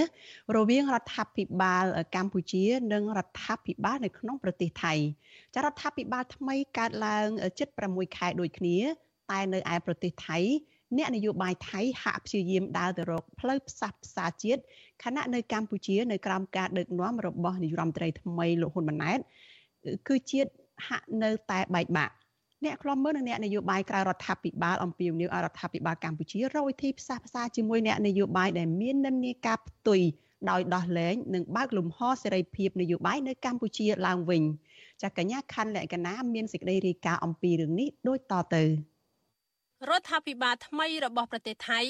[0.56, 4.94] រវាងរដ្ឋាភិបាលកម្ពុជា និងរដ្ឋាភិបាលនៅក្នុងប្រទេសថៃ
[5.54, 7.28] ចារដ្ឋាភិបាលថ្មីកើតឡើង
[7.58, 8.78] ជិត6ខែដូចគ្នា
[9.30, 10.38] តែនៅឯប្រទេសថៃ
[10.98, 14.62] អ្នកនយោបាយថៃហាក់ព្យាយាមដើរទៅរកផ្លូវផ្សះផ្សាជាតិ
[15.04, 19.20] ខណៈនៅកម្ពុជានៅក្រោមការដឹកនាំរបស់នាយរដ្ឋមន្ត្រីថ្មីលោកហ៊ុនម៉ាណែត
[20.08, 20.50] គឺជាតិ
[20.88, 22.14] ហាក់នៅតែបែកបាក់
[22.64, 30.00] អ្នកខ្លំមើលនិងអ្នកនយោបាយក្រៅរដ្ឋាភិបាលអំពាវនាវឲ្យរដ្ឋាភិបាលកម្ពុជារកវិធីផ្សះផ្សាជាមួយអ្នកនយោបាយដែលមាននិន្នាការផ្ទុយ
[30.50, 34.42] ដោយដោះលែងនិងបើកលំហសេរីភាពនយោបាយនៅកម្ពុជាឡើងវិញ
[35.02, 38.64] ចាកញ្ញាខាន់លក្ខណាមានសេចក្តីរាយការណ៍អំពីរឿងនេះដូចតទៅ
[39.90, 41.80] រដ្ឋាភិបាលថ្មីរបស់ប្រទេសថៃ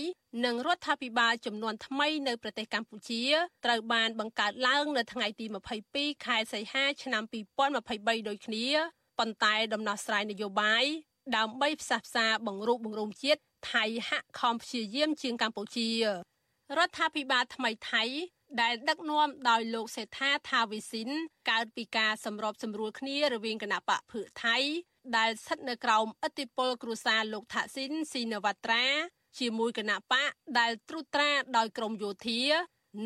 [0.45, 3.23] និងរដ្ឋាភិបាលចំនួនថ្មីនៅប្រទេសកម្ពុជា
[3.65, 5.47] ត្រូវបានបង្កើតឡើងនៅថ្ងៃទី
[5.85, 7.23] 22ខែសីហាឆ្នាំ
[7.71, 8.67] 2023ដូចគ្នា
[9.19, 10.85] ប៉ុន្តែដំណោះស្រាយនយោបាយ
[11.37, 13.41] ដើម្បីផ្សះផ្សាបង្រួបបង្រួមជាតិ
[13.73, 15.91] ថៃហាក់ខំព្យាយាមជាងកម្ពុជា
[16.79, 18.05] រដ្ឋាភិបាលថ្មីថៃ
[18.61, 21.09] ដែលដឹកនាំដោយលោកសេដ្ឋាថាវិសិន
[21.51, 24.59] កើតពីការសម្របសម្រួលគ្នារវាងគណៈបកភឿថៃ
[25.17, 28.85] ដែលស្ថិតនៅក្រោមឥទ្ធិពលគ្រួសារលោកថាស៊ីនស៊ីនវត្ត្រា
[29.39, 32.41] ជាមួយគណៈបកដែលត្រួតត្រាដោយក្រមយោធា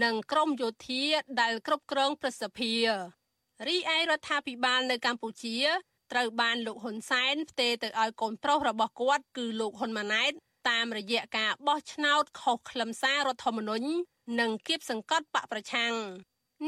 [0.04, 1.04] និងក្រមយោធា
[1.40, 2.88] ដែលគ្រប់គ្រងប្រសិទ្ធភាព
[3.68, 5.58] រីឯរដ្ឋាភិបាលនៅកម្ពុជា
[6.12, 10.32] ត្រូវបានលោកហ៊ុនសែនផ្ទេរទៅឲ្យកូនប្រុសរបស់គាត់គឺលោកហ៊ុនម៉ាណែត
[10.68, 13.88] តាមរយៈការបោះឆ្នោតខុសខ្លឹមសាររដ្ឋធម្មនុញ្ញ
[14.40, 15.94] និងគៀបសង្កត់បកប្រឆាំង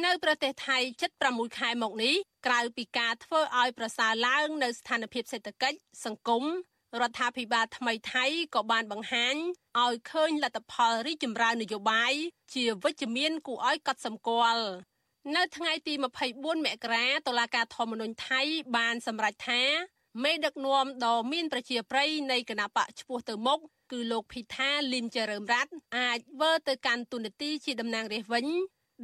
[0.04, 2.14] នៅប្រទេសថៃជិត6ខែមកនេះ
[2.46, 6.44] ក្រៅពីការធ្វើឲ្យប្រសើរឡើងនៅស្ថានភាពសេដ្ឋកិច្ចសង្គម
[7.00, 8.24] រដ្ឋាភិបាលថ្មីថៃ
[8.54, 9.36] ក៏បានបង្ហាញ
[9.78, 12.12] ឲ្យឃើញលទ្ធផលរីកចម្រើននយោបាយ
[12.54, 14.64] ជាវិជ្ជមានគួរឲ្យកត់សម្គាល់
[15.36, 15.94] នៅថ្ងៃទី
[16.28, 18.40] 24មករាតុលាការធម្មនុញ្ញថៃ
[18.76, 19.62] បានសម្រេចថា
[20.24, 23.58] មេដឹកនាំដ៏មានប្រជាប្រិយនៃគណៈបកឈ្មោះទៅមុខ
[23.92, 28.46] គឺលោកភីថាលីនចរើមរ័ត្នអាចវើទៅកាន់ទូនាទីជាតំណាងរាស្ត្រវិញ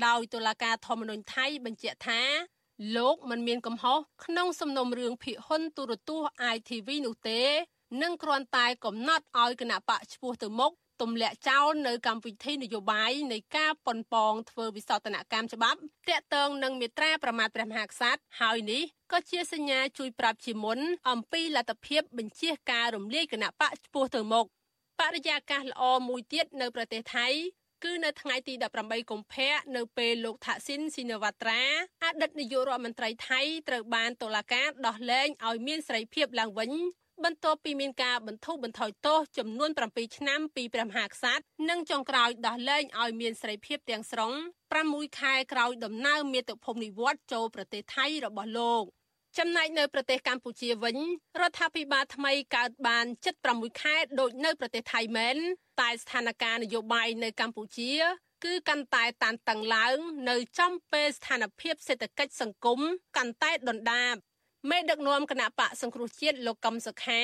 [0.06, 2.20] ដោយតុលាការធម្មនុញ្ញថៃបញ្ជាក់ថា
[2.96, 7.40] លោកមិនមានកំហុសក្នុងសំណុំរឿងភិកហ៊ុនទូរទស្សន៍ ITV នោះទេ
[8.02, 10.72] និងគ្រាន់តែកំណត់ឲ្យគណៈបកឈ្មោះទៅមុខ
[11.02, 20.78] ទម្លាក់ចោលនៅកម្មវិធីនយោបាយនៃការប៉ុនប៉ងធ្វើវិសោធនកម្មច្បាប់តាក់ទងនឹងមេត្រាប្រមាថព្រះមហាក្សត្រហើយនេះក៏ជាសញ្ញាជួយប្រាប់ជាមុន
[21.10, 24.46] អំពីលទ្ធភាពបញ្ជាការរំលាយគណៈបកឈ្មោះទៅមុខ
[25.00, 27.28] បរិយាកាសល្អមួយទៀតនៅប្រទេសថៃ
[27.84, 31.62] គឺនៅថ្ងៃទី18កុម្ភៈនៅពេលលោកថាក់ស៊ីនស៊ីណាវ៉ាត្រា
[32.04, 36.72] អតីតនាយករដ្ឋមន្ត្រីថៃត្រូវបានតុលាការដោះលែងឲ្យមានសេរីភាពឡើងវិញ
[37.24, 44.32] បន្ទាប់ពីមានការបន្ធូរបន្ថយទោសចំនួន7ឆ្នាំពីព្រះមហាក្សត្រនិងចុងក្រោយដោះលែងឲ្យមានសេរីភាពទាំងស្រុង
[44.74, 48.84] 6ខែក្រោយដំណើរមាតុភូមិនិវត្តចូលប្រទេសថៃរបស់លោក
[49.38, 50.96] ចំណែកនៅប្រទេសកម្ពុជាវិញ
[51.40, 53.04] រដ្ឋាភិបាលថ្មីកើតបាន
[53.42, 55.36] 76ខែដូចនៅប្រទេសថៃមែន
[55.80, 57.92] តែស្ថានភាពនយោបាយនៅកម្ពុជា
[58.44, 59.96] គឺកាន់តែតានតឹងឡើង
[60.30, 62.80] នៅចំពេលស្ថានភាពសេដ្ឋកិច្ចសង្គម
[63.16, 64.14] កាន់តែដុនដាប
[64.70, 67.22] មេដឹកនាំគណៈបកសង្គ្រោះជាតិលោកកឹមសុខា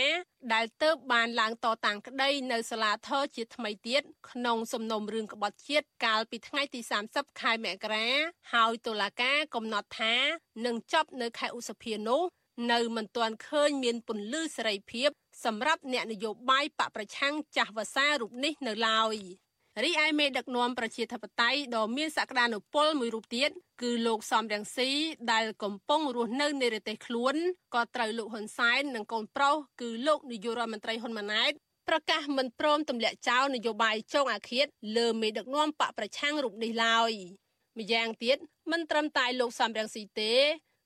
[0.53, 6.81] ដែលទៅបានឡើងតតាំងក្តីនៅសាលាធរជាថ្មីទៀតក្នុងសំណុំរឿងក្បត់ជាតិកាលពីថ្ងៃទី
[7.11, 8.09] 30ខែមករា
[8.53, 10.15] ហើយតុលាការកំណត់ថា
[10.67, 12.23] នឹងចប់នៅខែឧសភានោះ
[12.73, 15.11] នៅមិនទាន់ឃើញមានពន្លឺសេរីភាព
[15.45, 19.17] សម្រាប់អ្នកនយោបាយបកប្រឆាំងចាស់វសារូបនេះនៅឡើយ។
[19.85, 23.51] រីឯមេដឹកនាំប្រជាធិបតេយ្យដ៏មានសក្តានុពលមួយរូបទៀត
[23.83, 24.91] គឺលោកសំរងស៊ី
[25.33, 27.35] ដែលកំពុងរស់នៅនៃប្រទេសខ្លួន
[27.75, 31.53] ក៏ត្រូវលោកហ៊ុនសែននិងកូនប្រុសគឺលោកនាយករដ្ឋមន្ត្រីហ៊ុនម៉ាណែត
[31.89, 34.67] ប្រកាសមិនព្រមទម្លាក់ចោលនយោបាយចុងអាឃាត
[34.97, 37.13] លើមេដឹកនាំបកប្រឆាំងរូបនេះឡើយ
[37.79, 38.37] ម្យ៉ាងទៀត
[38.71, 40.35] មិនត្រឹមតែលោកសំរងស៊ីទេ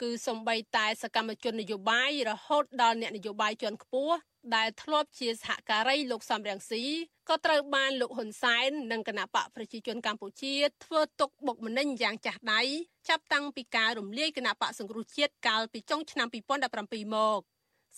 [0.03, 4.17] គឺសំបីតែសកម្មជននយោបាយរហូតដល់អ្នកនយោបាយជាន់ខ្ពស់
[4.57, 6.85] ដែលធ្លាប់ជាសហការីលោកសំរងស៊ី
[7.29, 12.63] ក៏ត្រូវបានលោកហ៊ុនសែននិងគណៈបកប្រជាជនកម្ពុជាធ្វើទុកបុកម្នេញយ៉ាងចាស់ដៃ
[13.09, 17.41] ចាប់តាំងពីការរំលាយគណៈបកសង្គ្រោះជាតិកាលពីចុងឆ្នាំ2017មក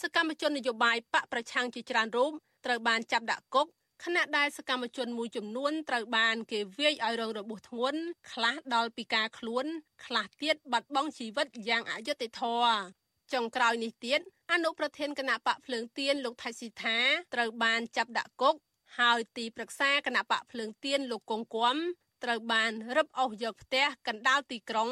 [0.03, 2.33] សកម្មជននយោបាយបកប្រឆាំងជាច្រើនរូប
[2.65, 3.67] ត្រូវបានចាប់ដាក់គុក
[4.05, 8.01] ខណៈដែលសកម្មជនមួយចំនួនត្រូវបានគេវាយឲ្យរងរបួសធ្ងន់
[8.33, 9.65] ខ្លះដល់ពីការខ្លួន
[10.05, 14.21] ខ្លះទៀតបាត់បង់ជីវិតយ៉ាងអយុត្តិធម៌ ចុងក្រោយនេះទៀត
[14.53, 16.99] អនុប្រធានគណៈបកភ្លើងទៀនលោកថៃស៊ីថា
[17.35, 18.55] ត្រូវបានចាប់ដាក់គុក
[18.99, 21.77] ហើយទីប្រឹក្សាគណៈបកភ្លើងទៀនលោកកងគំ
[22.25, 24.91] ត្រូវបានរឹបអូសយកផ្ទះកណ្ដាលទីក្រុង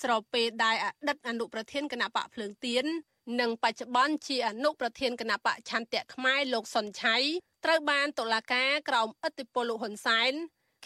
[0.00, 2.84] ស្របពេលដែលអតីតអនុប្រធានគណៈបកភ្លើងទៀន
[3.40, 7.16] និងបច្ចុប្បន្នជាអនុប្រធានគណៈបកឆន្ទៈខ្មែរលោកសុនឆៃ
[7.64, 10.32] ត្រូវបានតុលាការក្រោមឥទ្ធិពលលោកហ៊ុនសែន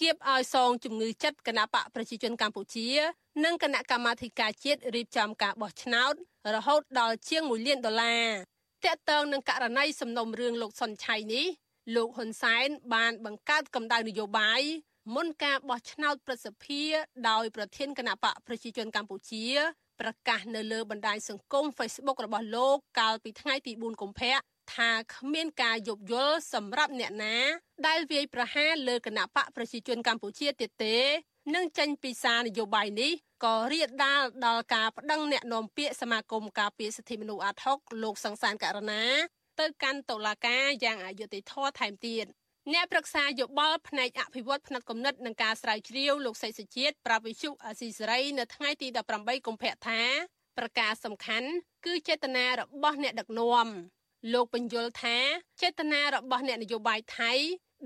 [0.01, 2.89] គៀបឲ្យសងជំងឺចិត្តគណៈបកប្រជាជនកម្ពុជា
[3.45, 6.15] និងគណៈកម្មាធិការជាតិរៀបចំការបោះឆ្នោត
[6.55, 8.29] រហូតដល់ជាង1លានដុល្លារ
[8.85, 11.47] តកតងនឹងករណីសំណុំរឿងលោកសុនឆៃនេះ
[11.97, 14.63] លោកហ៊ុនសែនបានបង្កើតកម្ដៅនយោបាយ
[15.15, 16.83] មុនការបោះឆ្នោតប្រសិទ្ធិ
[17.29, 19.47] ដោយប្រធានគណៈបកប្រជាជនកម្ពុជា
[20.01, 24.39] ប្រកាសនៅលើបណ្ដាញសង្គម Facebook របស់លោកកាលពីថ្ងៃទី4កុម្ភៈ
[24.75, 27.37] ថាគ្មានការយោគយល់សម្រាប់អ្នកណា
[27.87, 30.97] ដែលវាយប្រហារលើគណៈបកប្រជាជនកម្ពុជាទៀតទេ
[31.55, 33.13] នឹងចេញពីសារនយោបាយនេះ
[33.45, 39.05] ក៏រៀបដាលដល់ការប្តឹងអ្នកនាំពាក្យសមាគមការពារសិទ្ធិមនុស្សអាត់ហុកលោកសង្សានករណា
[39.61, 42.27] ទៅកាន់តុលាការយ៉ាងអយុត្តិធម៌ថែមទៀត
[42.73, 48.89] អ្នកប្រឹក្សាយោបល់ផ្នែកអភិវឌ្ឍផ្នែកគំនិតនិងការស្រាវជ្រាវលោកសីសជាតិប្រាវិជុអាស៊ីសេរីនៅថ្ងៃទី
[49.19, 50.01] 18កុម្ភៈថា
[50.59, 51.49] ប្រការសំខាន់
[51.87, 53.69] គឺចេតនារបស់អ្នកដឹកនាំ
[54.33, 55.17] លោកបញ្យល់ថា
[55.63, 57.33] ចេតនារបស់អ្នកនយោបាយថៃ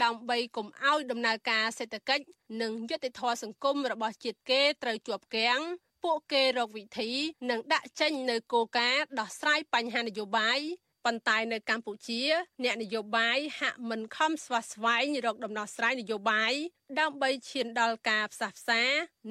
[0.04, 2.24] ដើម្បីកុំឲ្យដំណើរការសេដ្ឋកិច្ច
[2.62, 5.60] និងយុត្តិធម៌សង្គមរបស់ជាតិគេត្រូវជាប់គាំង
[6.04, 7.10] ពួកគេរកវិធី
[7.50, 10.60] និងដាក់ចេញនៅគោលការណ៍ដោះស្រាយបញ្ហានយោបាយ
[11.04, 12.22] ប៉ុន្តែនៅកម្ពុជា
[12.64, 16.52] អ្នកនយោបាយហាក់មិនខំស្វះស្វែងរកដំណោះស្រាយនយោបាយ
[17.00, 18.82] ដើម្បីឈានដល់ការផ្សះផ្សា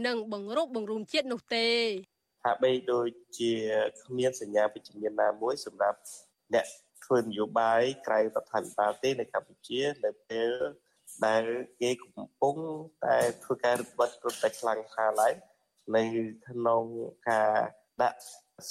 [0.06, 1.70] និងបង្រួបបង្រួមជាតិនោះទេ
[2.46, 3.08] ហាក់បីដូច
[3.38, 3.52] ជា
[4.02, 6.00] គ្មានសញ្ញាវិជ្ជមានណាមួយសម្រាប់
[6.54, 6.66] អ្នក
[7.06, 10.50] ធ្វើនយោបាយក្រៅរដ្ឋាភិបាលទេនៅកម្ពុជានៅពេល
[11.26, 11.44] ដែល
[11.82, 12.56] គេកំពុង
[13.06, 15.34] តែធ្វើការរឹតបន្តឹងតែខ្លាំងខ្លាឡើង
[15.96, 16.04] នៅ
[16.48, 16.84] ក្នុង
[17.30, 17.52] ការ
[18.02, 18.20] ដាក់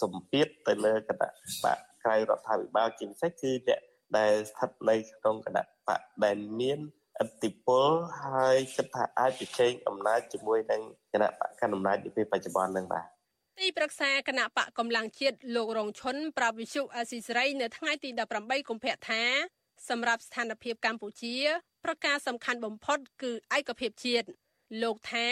[0.00, 1.30] សម្ពាធទៅលើគណៈ
[1.64, 3.80] បកក្រៅរដ្ឋាភិបាលជាពិសេសគឺអ្នក
[4.18, 6.78] ដែលស្ថិតនៅក្នុងគណៈបកដែលមាន
[7.20, 7.86] អធិពល
[8.24, 10.82] ហើយគិតថាអាចប្រជែងអំណាចជាមួយនឹង
[11.12, 13.13] គណៈបកកណ្ដាលអំណាចនៅពេលបច្ចុប្បន្ននឹងបាទ
[13.60, 19.22] ទីប្រឹក្សាគណៈបកកម្លាំងជាតិលោករងឈុនប្រាប់វិសុអាស៊ីសេរីនៅថ្ងៃទី18កុម្ភៈថា
[19.88, 21.36] សម្រាប់ស្ថានភាពកម្ពុជា
[21.84, 24.26] ប្រការសំខាន់បំផុត គឺឯកភាពជាតិ
[24.82, 25.26] លោកថា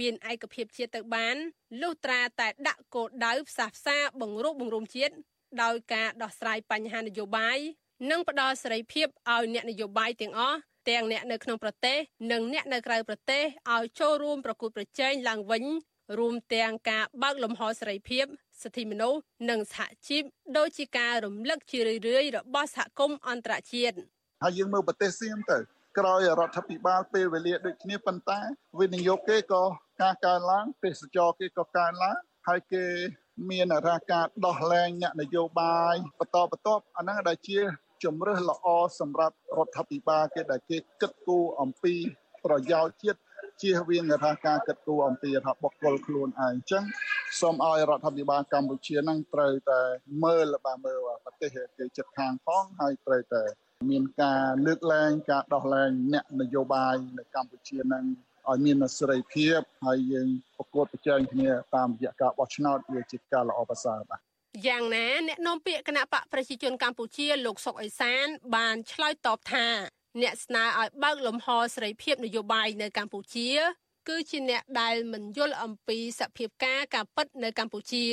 [0.00, 1.36] មានឯកភាពជាតិទៅបាន
[1.80, 5.14] លុះត្រាតែដាក់គោលដៅផ្សះផ្សាបង្រួបបង្រួមជាតិ
[5.62, 7.58] ដោយការដោះស្រាយបញ្ហានយោបាយ
[8.10, 10.58] និងផ្ដល់សេរីភាពឲ្យអ្នកនយោបាយទាំងអស់
[10.88, 11.96] ទាំងអ្នកនៅក្នុងប្រទេស
[12.32, 13.42] និងអ្នកនៅក្រៅប្រទេស
[13.74, 15.64] ឲ្យចូលរួមប្រកួតប្រជែងឡើងវិញ
[16.18, 18.24] រួមទាំងការបើកលំហសេរីភាព
[18.62, 20.22] សិទ្ធិមនុស្សនិងសហជីព
[20.58, 23.96] ដូចជាការរំលឹកជារឿយៗរបស់សហគមន៍អន្តរជាតិ
[24.42, 25.58] ហើយយើងមើលប្រទេសសៀមទៅ
[25.98, 28.40] ក្រោយរដ្ឋាភិបាលពេលវេលាដូចគ្នាប៉ុន្តែ
[28.80, 29.64] វិនិយោគគេក៏
[30.02, 32.84] ការកើនឡើងទេសចរគេក៏កើនឡើងហើយគេ
[33.50, 37.58] មានរាការដោះលែងអ្នកនយោបាយបន្តបន្ទាប់អាហ្នឹងដែលជា
[38.04, 38.66] ជំរើសល្អ
[39.00, 41.94] សម្រាប់រដ្ឋាភិបាលគេដែលគេគិតគូរអំពី
[42.44, 43.20] ប្រយោជន៍ជាតិ
[43.62, 46.84] ជៀសវាងថាការគិតគូរអំពីថាបុគ្គលខ្លួនឯងអញ្ចឹង
[47.40, 49.80] សូមឲ្យរដ្ឋាភិបាលកម្ពុជានឹងត្រូវតែ
[50.24, 53.42] មើលបាទមើលប្រទេសគេចិត្តខាងផងហើយត្រូវតែ
[53.90, 58.04] មានការលើកលែងការដោះលែងអ្នកនយោបាយនៅកម្ពុជានឹង
[58.48, 64.20] ឲ្យមានសេរីភាពហើយយើងប្រកួតប្រជែងគ្នាតាមរយៈការបោះឆ្នោតវាជាការល្អប្រសើរបាទ
[64.66, 68.26] យ៉ាងណាអ្នកនាំពាក្យគណៈបកប្រជាជនកម្ពុជាលោកសុកអេសាន
[68.56, 69.66] បានឆ្លើយតបថា
[70.22, 73.50] អ្នកស្នើឲ្យបើកលំហសេរីភាពនយោបាយនៅកម្ពុជា
[74.08, 78.04] គឺជាអ្នកដែលមិនយល់អំពីសភាពការការពិតនៅកម្ពុជា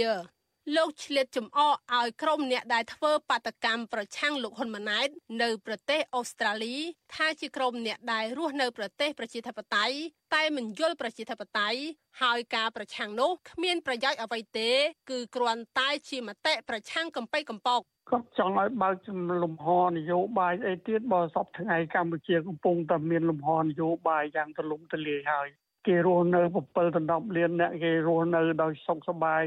[0.76, 5.08] លោកឆ្លៀតចំអកឲ្យក្រុមអ្នកដែលធ្វើបាតកម្មប្រឆាំងលោកហ៊ុនម៉ាណែត
[5.42, 6.76] នៅប្រទេសអូស្ត្រាលី
[7.16, 9.96] ថាជាក្រុមអ្នកដែលរស់នៅប្រទេសប្រជាធិបតេយ្យ
[10.36, 11.80] តែមិនយល់ប្រជាធិបតេយ្យ
[12.22, 14.72] ហើយការប្រឆាំងនោះគ្មានប្រយោជន៍អ្វីទេ
[15.10, 25.48] គឺគ្រាន់តែជាមតិប្រឆាំងកំបីកំពកគាត់ចង់ឲ្យបើកចំលំហនយោបាយអីទៀតបើសពថ្ងៃកម្ពុជាកំពុងតែមានលំហនយោបាយយ៉ាងទូលំទូលាយហើយ
[25.88, 29.44] គេរស់នៅ7ដណ្ដប់លានអ្នកគេរស់នៅដោយសុខសប្បាយ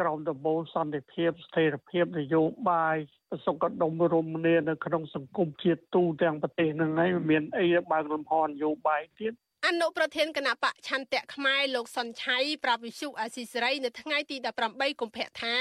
[0.00, 2.96] ក្រោមដំបូលសន្តិភាពស្ថិរភាពនយោបាយ
[3.44, 9.32] សុខដុមរមនានៅក្នុងសង្គមជាតិទូទាំងប្រទេសនឹងហើយមានអីបើកលំហនយោបាយទៀត
[9.66, 14.36] អនុប្រធានគណៈបកឆន្ទៈខ្មែរលោកសុនឆៃប្រាប់វិសុអាស៊ីសេរីនៅថ្ងៃទី
[14.68, 15.56] 18កុម្ភៈថា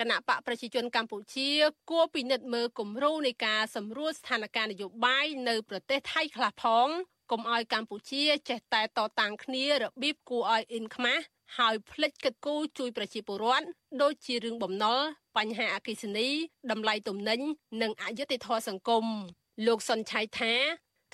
[0.00, 1.50] គណៈបកប្រជាជនកម្ពុជា
[1.90, 6.88] គួរពិនិត្យមើលគំរូនៃការសម្រួលស្ថានភាពនយោបាយនៅប្រទេសថៃខ្លះផង
[7.30, 11.24] កុំឲ្យកម្ពុជាចេះតែតតាំងគ្នារបៀបគួរឲ្យអ៊ិនខ្មាស់
[11.58, 13.66] ហើយផ្លិចកិត្តគូជួយប្រជាពលរដ្ឋ
[14.02, 14.98] ដូចជារឿងបំណុល
[15.36, 16.28] បញ្ហាអគិសនី
[16.70, 17.40] តម្លៃទំនិញ
[17.82, 19.04] និងអយុត្តិធម៌សង្គម
[19.66, 20.54] លោកសុនឆៃថា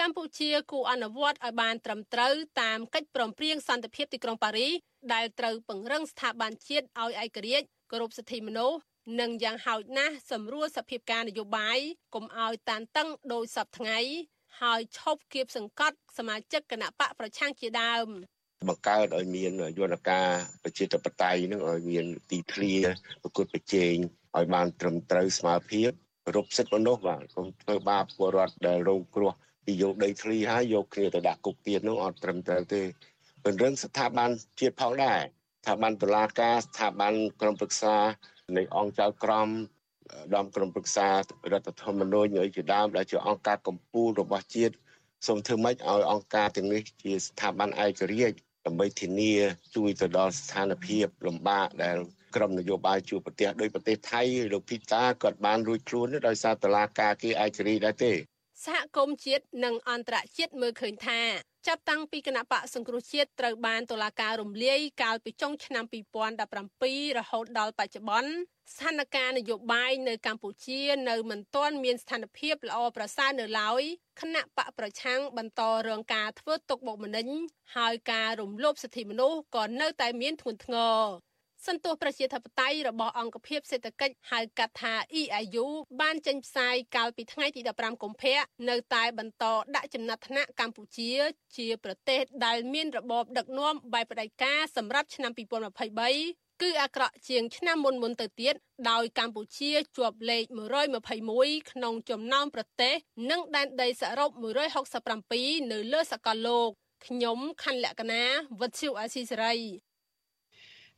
[0.01, 4.73] កម្ពុជាគួរអនុវត្តឲ្យបានត្រឹមត្រូវតាមកិច្ចព្រមព្រៀងសន្តិភាពទីក្រុងប៉ារីស
[5.15, 8.79] ដែលត្រូវពង្រឹងស្ថាប័នជាតិឲ្យឯករាជ្យគោរពសិទ្ធិមនុស្ស
[9.21, 11.79] និងយ៉ាងហោចណាស់សម្រួលសភាពការនយោបាយ
[12.15, 13.99] កុំឲ្យតានតឹងដោយសពថ្ងៃ
[14.61, 18.09] ហើយឈប់គៀបសង្កត់សមាជិកគណៈបកប្រឆាំងជាដើម
[18.69, 20.29] បង្កើតឲ្យមានយន្តការ
[20.63, 22.75] ប្រជាធិបតេយ្យនឹងឲ្យមានទីធ្លា
[23.23, 23.95] ប្រកួតប្រជែង
[24.37, 25.91] ឲ្យបានត្រឹមត្រូវស្មើភាព
[26.35, 29.33] រົບសិទ្ធិមនុស្សបាទកុំធ្វើបាបពលរដ្ឋដែលរងគ្រោះ
[29.65, 32.83] ពីយកដីធ្លីហើយយកគ្នាទៅដាក់គុកទៀតនោះអត់ត្រឹមត្រូវទេ
[33.45, 35.21] ពង្រឹងស្ថាប័នជាតិផងដែរ
[35.61, 37.97] ស្ថាប័នតុលាការស្ថាប័នក្រមប្រឹក្សា
[38.57, 39.49] នៃអង្គចៅក្រម
[40.35, 41.09] ដំក្រមប្រឹក្សា
[41.53, 44.75] រដ្ឋធម្មនុញ្ញឲ្យជាដើមដែលជាអង្គការកម្ពុជារបស់ជាតិ
[45.27, 48.37] សូមធ្វើម៉េចឲ្យអង្គការទាំងនេះជាស្ថាប័នឯករាជ្យ
[48.67, 49.35] ដើម្បីធានា
[49.77, 51.97] ជួយទៅដល់ស្ថានភាពលំបាកដែល
[52.35, 58.13] ក្រមនយោបាយជួបប្រទេសដោយប្រទេសថៃលោកភីតាគាត់បានរួចខ្លួនដោយសារតឡាការគេឯករាជ្យដែរទេ
[58.65, 61.21] សហគមន៍ជាតិនិងអន្តរជាតិមើលឃើញថា
[61.67, 65.85] ចាប់តាំងពីគណៈបកសង្គ្រោះជាតិត្រូវបានតុលាការរំលាយកាលពីចុងឆ្នាំ
[66.51, 68.33] 2017រហូតដល់បច្ចុប្បន្ន
[68.71, 73.83] ស្ថានភាពនយោបាយនៅកម្ពុជា នៅមិនទាន់មានស្ថានភាពល្អប្រសើរនៅឡើយ
[74.21, 77.29] គណៈបកប្រឆាំងបន្តរងការធ្វើទុកបុកម្នេញ
[77.77, 81.01] ហើយការរំលោភសិទ្ធិមនុស្សក៏នៅតែមានធ្ងន់ធ្ងរ
[81.69, 85.67] សន្ទុះប្រជាធិបតេយ្យរបស់អង្គភាពសេដ្ឋកិច្ចហៅកាត់ថា EIU
[86.01, 89.45] បានចេញផ្សាយកាលពីថ្ងៃទី15កុម្ភៈនៅតែបន្ត
[89.77, 91.13] ដាក់ចំណាត់ថ្នាក់កម្ពុជា
[91.57, 98.55] ជាប្រទេសដែលមានរបបដឹកនាំបែបផ្ដាច់ការសម្រាប់ឆ្នាំ2023 គឺអាក្រក់ជាងឆ្នាំមុនមុនទៅទៀត
[98.91, 100.45] ដោយកម្ពុជាជាប់លេខ
[101.09, 102.95] 121ក្នុងចំណោមប្រទេស
[103.31, 104.31] និងដែនដីសរុប
[105.01, 106.71] 167នៅលើសកលលោក
[107.07, 108.25] ខ្ញុំខណ្ឌលក្ខណា
[108.61, 109.55] វុទ្ធុអាស៊ីសេរី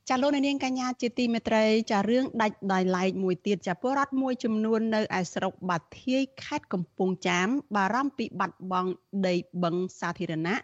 [0.09, 8.91] ចាលោកនាងកញ្ញាជាទីមេត្រីចារឿងដាច់ដោយឡែកមួយទៀតចាពលរដ្ឋមួយចំនួននៅឯស្រុកបាធាយខេត្តកំពង់ចាម បារម្ភពីបាត់បង់
[9.27, 10.55] ដីបឹងសាធារណៈ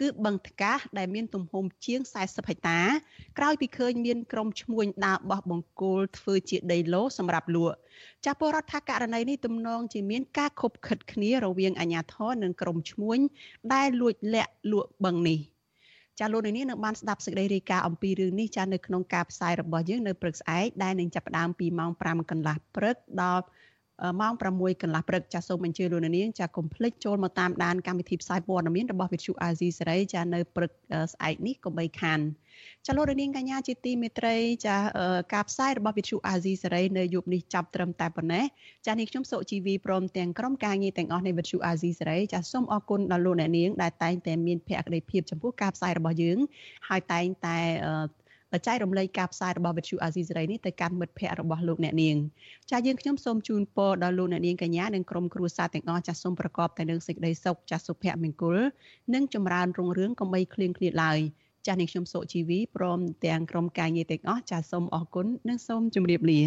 [0.00, 2.80] គឺបឹងថ្កាសដែលមានទំហំជាង40ហិកតា
[3.38, 7.76] ក្រោយពីឃើញមានក្រុមឈ្មួញដើរបោះបង្គោលធ្វើជាដីឡូសម្រាប់លក់
[8.26, 13.18] ចាពលរដ្ឋថាករណីនេះទំនងជាមានការខົບខិតគ្នារវាងអាជ្ញាធរនិងក្រុមឈ្មួញ
[13.72, 15.40] ដែលលួចលាក់លក់បឹងនេះ។
[16.20, 23.44] ចាលោកនាងនឹងបានស្ដាប់សេចក្តីរាយការណ៍អំពីរឿងនេះចានៅក្នុងការផ្សាយរបស់យើងនៅព្រឹកស្អែកដែលនឹងចាប់ផ្ដើមពីម៉ោង5កន្លះព្រឹកដល់
[24.20, 30.70] ម៉ោង6កន្លះព្រឹកចាសសូមអញ្ជើញលោកនាងចាកុំភ្លេចចូលមកតាមដានកម្មវិធីផ្សាយព័ត៌មានរបស់វិទ្យុអាស៊ីសេរីចានៅព្រឹក
[31.12, 32.20] ស្អែកនេះកុំបីខាន
[32.86, 34.36] ចាលោករនាងកញ្ញាជាទីមេត្រី
[34.66, 34.76] ចា
[35.34, 38.44] ការផ្សាយរបស់វិទ្យុអាស៊ីសេរីនៅយប់នេះចាប់ត្រឹមតែប៉ុណ្ណេះ
[38.86, 46.38] ចានេះខ្ញុំសុជីវីព្រមទាំងក្រុមការងារទាំងអស់នៃវិទ្យុអាស៊ីសេរីចាសូមអរគុណដល់លោកអ្នកនាងដែលតែងតែមានភក្ដីភាពចំពោះការផ្សាយរបស់យើង
[46.88, 47.58] ហើយតែងតែ
[48.66, 52.16] ចែករំលែកការផ្សាយរបស់វិទ្យុអាស៊ីសេរីនេះទៅកាន់មិត្តភ័ក្តិរបស់លោកអ្នកនាង
[52.70, 58.56] ចាយើងខ្ញុំសូមជូនពរដល់លោកអ្នកនាងកញ្ញានិងក្រុមគ្រួសារទាំងអស់ចាសូមប្រកបតែនឹងសេចក្តីសុខចាសុភមង្គល
[59.14, 61.18] និងចម្រើនរុងរឿងកុំបីឃ្លៀងឃ្លាតឡើយ
[61.66, 66.40] ចាស់នេះខ្ញុំសុជីវីព្រមទាំងក្រុមការងារទាំងអស់ចាសូមអរគុណនិងសូមជម្រាបលា